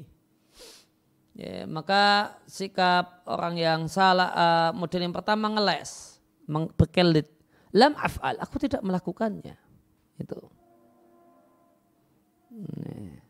[1.32, 6.20] Ya, maka sikap orang yang salah uh, model yang pertama ngeles,
[6.76, 7.32] berkelit.
[7.72, 9.56] Lam af'al, aku tidak melakukannya.
[10.20, 10.44] Itu.
[12.52, 13.21] Nih.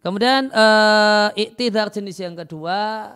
[0.00, 3.12] Kemudian uh, iktidar jenis yang kedua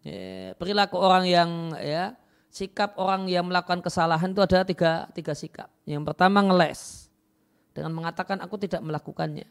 [0.00, 2.16] ya, perilaku orang yang ya
[2.48, 5.68] sikap orang yang melakukan kesalahan itu ada tiga, tiga sikap.
[5.84, 7.08] Yang pertama ngeles
[7.76, 9.48] dengan mengatakan aku tidak melakukannya.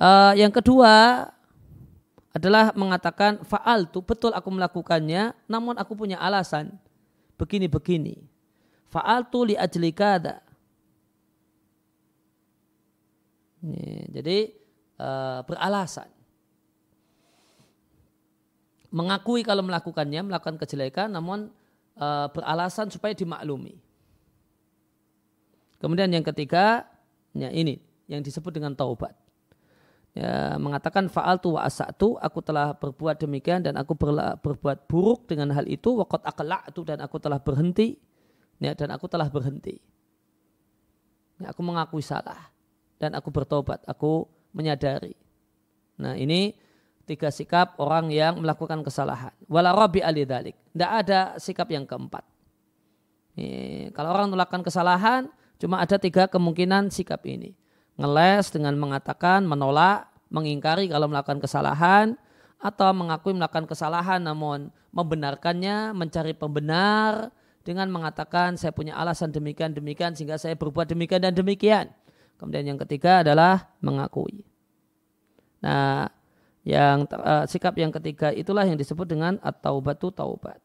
[0.00, 1.28] Uh, yang kedua
[2.32, 6.72] adalah mengatakan faal tu betul aku melakukannya, namun aku punya alasan
[7.36, 8.24] begini begini.
[8.88, 10.40] Faal tu li ajli kada.
[14.12, 14.61] Jadi
[15.02, 16.06] Eh, beralasan.
[18.94, 21.48] Mengakui kalau melakukannya, melakukan kejelekan, namun
[21.96, 23.80] uh, beralasan supaya dimaklumi.
[25.80, 26.84] Kemudian yang ketiga,
[27.32, 29.16] ya ini yang disebut dengan taubat.
[30.12, 35.24] Ya, mengatakan faal tu wa asatu, aku telah berbuat demikian dan aku berla, berbuat buruk
[35.24, 36.20] dengan hal itu, wakot
[36.76, 37.96] tu dan aku telah berhenti,
[38.60, 39.80] ya, dan aku telah berhenti.
[41.40, 42.52] Ya, aku mengakui salah
[43.00, 45.16] dan aku bertobat, aku menyadari.
[46.00, 46.56] Nah ini
[47.04, 49.34] tiga sikap orang yang melakukan kesalahan.
[49.50, 50.54] Wala rabbi alidalik.
[50.72, 52.24] Tidak ada sikap yang keempat.
[53.36, 57.56] Ini, kalau orang melakukan kesalahan, cuma ada tiga kemungkinan sikap ini.
[57.96, 62.16] Ngeles dengan mengatakan, menolak, mengingkari kalau melakukan kesalahan,
[62.62, 67.34] atau mengakui melakukan kesalahan namun membenarkannya, mencari pembenar
[67.66, 71.90] dengan mengatakan saya punya alasan demikian demikian sehingga saya berbuat demikian dan demikian.
[72.42, 74.42] Kemudian yang ketiga adalah mengakui.
[75.62, 76.10] Nah,
[76.62, 80.61] yang uh, sikap yang ketiga itulah yang disebut dengan at-taubatu taubat.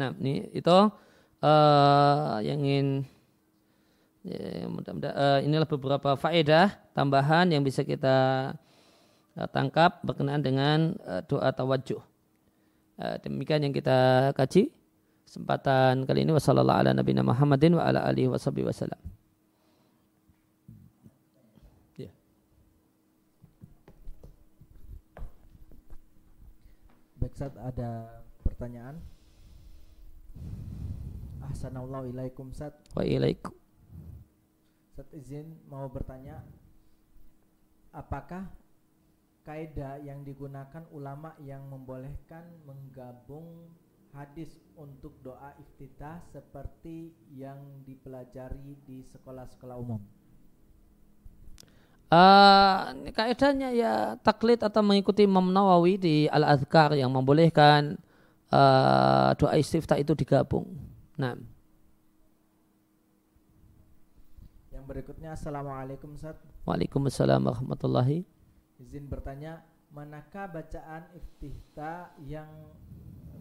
[0.00, 0.76] Nah, ini itu
[1.44, 3.04] uh, yang ingin
[4.24, 8.16] ya, mudah-mudahan uh, inilah beberapa faedah tambahan yang bisa kita
[9.36, 12.00] uh, tangkap berkenaan dengan uh, doa tawajuh.
[12.96, 14.72] Uh, demikian yang kita kaji
[15.28, 19.00] kesempatan kali ini wasallallahu ala nabiyina Muhammadin wa ala alihi wasallam.
[21.96, 22.10] Ya.
[27.20, 29.19] Baik, saat ada pertanyaan.
[31.50, 32.72] Ahsanallahu ilaikum Sat.
[32.94, 33.52] Wa ilaikum.
[34.94, 36.42] Sat izin mau bertanya
[37.90, 38.46] apakah
[39.42, 43.66] kaidah yang digunakan ulama yang membolehkan menggabung
[44.14, 50.02] hadis untuk doa iftitah seperti yang dipelajari di sekolah-sekolah umum?
[52.10, 57.94] Uh, kaidahnya ya taklid atau mengikuti Imam Nawawi di Al-Azkar yang membolehkan
[58.50, 60.89] uh, doa istiftah itu digabung.
[61.20, 61.36] Nah.
[64.72, 66.40] Yang berikutnya Assalamualaikum Ustaz.
[66.64, 68.24] Waalaikumsalam warahmatullahi.
[68.80, 69.60] Izin bertanya,
[69.92, 72.48] manakah bacaan iftihta yang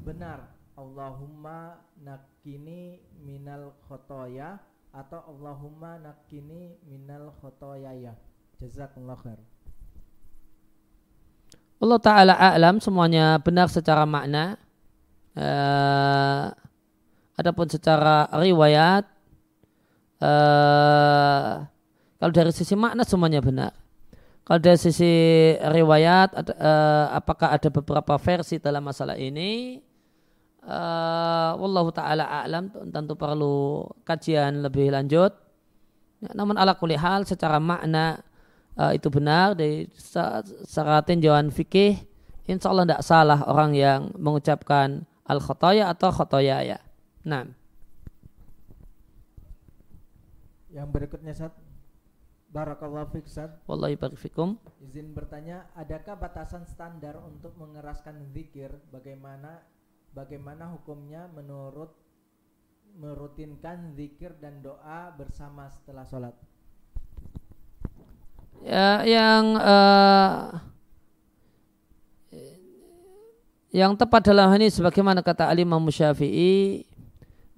[0.03, 8.17] benar Allahumma nakini minal khotoya atau Allahumma nakini minal khotoyaya
[8.57, 9.39] jazakallah khair
[11.79, 14.57] Allah Ta'ala a'lam semuanya benar secara makna
[15.37, 16.51] uh,
[17.39, 19.07] adapun secara riwayat
[20.19, 21.63] uh,
[22.19, 23.71] kalau dari sisi makna semuanya benar
[24.49, 25.13] kalau dari sisi
[25.61, 29.77] riwayat, uh, apakah ada beberapa versi dalam masalah ini?
[30.65, 35.37] Uh, Wallahu ta'ala a'lam tentu perlu kajian lebih lanjut.
[36.17, 38.25] Ya, namun ala kulihal secara makna
[38.73, 39.85] uh, itu benar dari
[40.65, 42.01] secara tinjauan fikih
[42.49, 46.81] insya Allah tidak salah orang yang mengucapkan al khotoya atau khotoya ya.
[47.29, 47.45] Nah.
[50.73, 51.53] Yang berikutnya saat
[52.49, 53.29] Barakallahu fiik
[53.69, 54.57] Wallahi fikum.
[54.81, 58.73] Izin bertanya, adakah batasan standar untuk mengeraskan zikir?
[58.89, 59.61] Bagaimana
[60.17, 61.93] bagaimana hukumnya menurut
[62.97, 66.33] merutinkan zikir dan doa bersama setelah sholat?
[68.65, 70.57] Ya, yang uh,
[73.69, 75.85] yang tepat dalam hal ini sebagaimana kata Ali Imam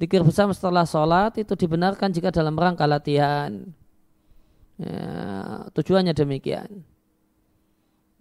[0.01, 3.69] Zikir bersama setelah sholat itu dibenarkan jika dalam rangka latihan
[4.81, 5.05] Ya,
[5.77, 6.81] tujuannya demikian.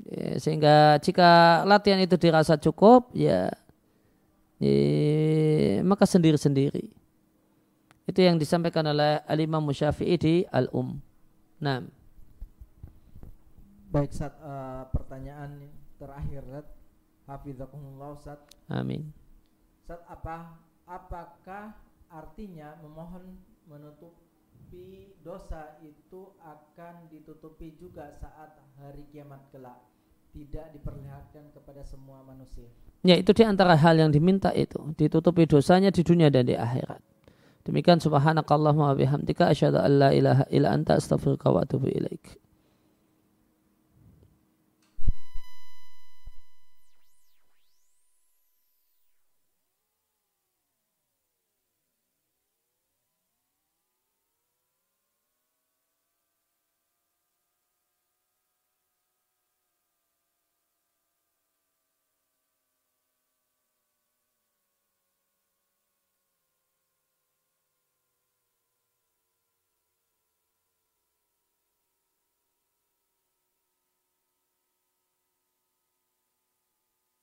[0.04, 3.48] Ya, sehingga jika latihan itu dirasa cukup, ya,
[4.60, 6.92] ya maka sendiri-sendiri.
[8.04, 11.00] Itu yang disampaikan oleh Al-Imam Musyafi'i di Al-Um.
[11.64, 11.80] Nah.
[13.88, 15.64] Baik, saat uh, eh, pertanyaan
[15.96, 16.66] terakhir, Zat.
[17.24, 18.42] Hafizakumullah, Ustaz.
[18.68, 19.14] Amin.
[19.88, 21.78] Saat apa apakah
[22.10, 23.38] artinya memohon
[23.70, 24.10] menutup
[24.70, 29.74] tapi dosa itu akan ditutupi juga saat hari kiamat kelak
[30.30, 32.70] tidak diperlihatkan kepada semua manusia.
[33.02, 37.02] Ya itu di antara hal yang diminta itu ditutupi dosanya di dunia dan di akhirat.
[37.66, 42.38] Demikian subhanakallahumma wa bihamdika asyhadu an la ilaha illa anta astaghfiruka wa atubu ilaik.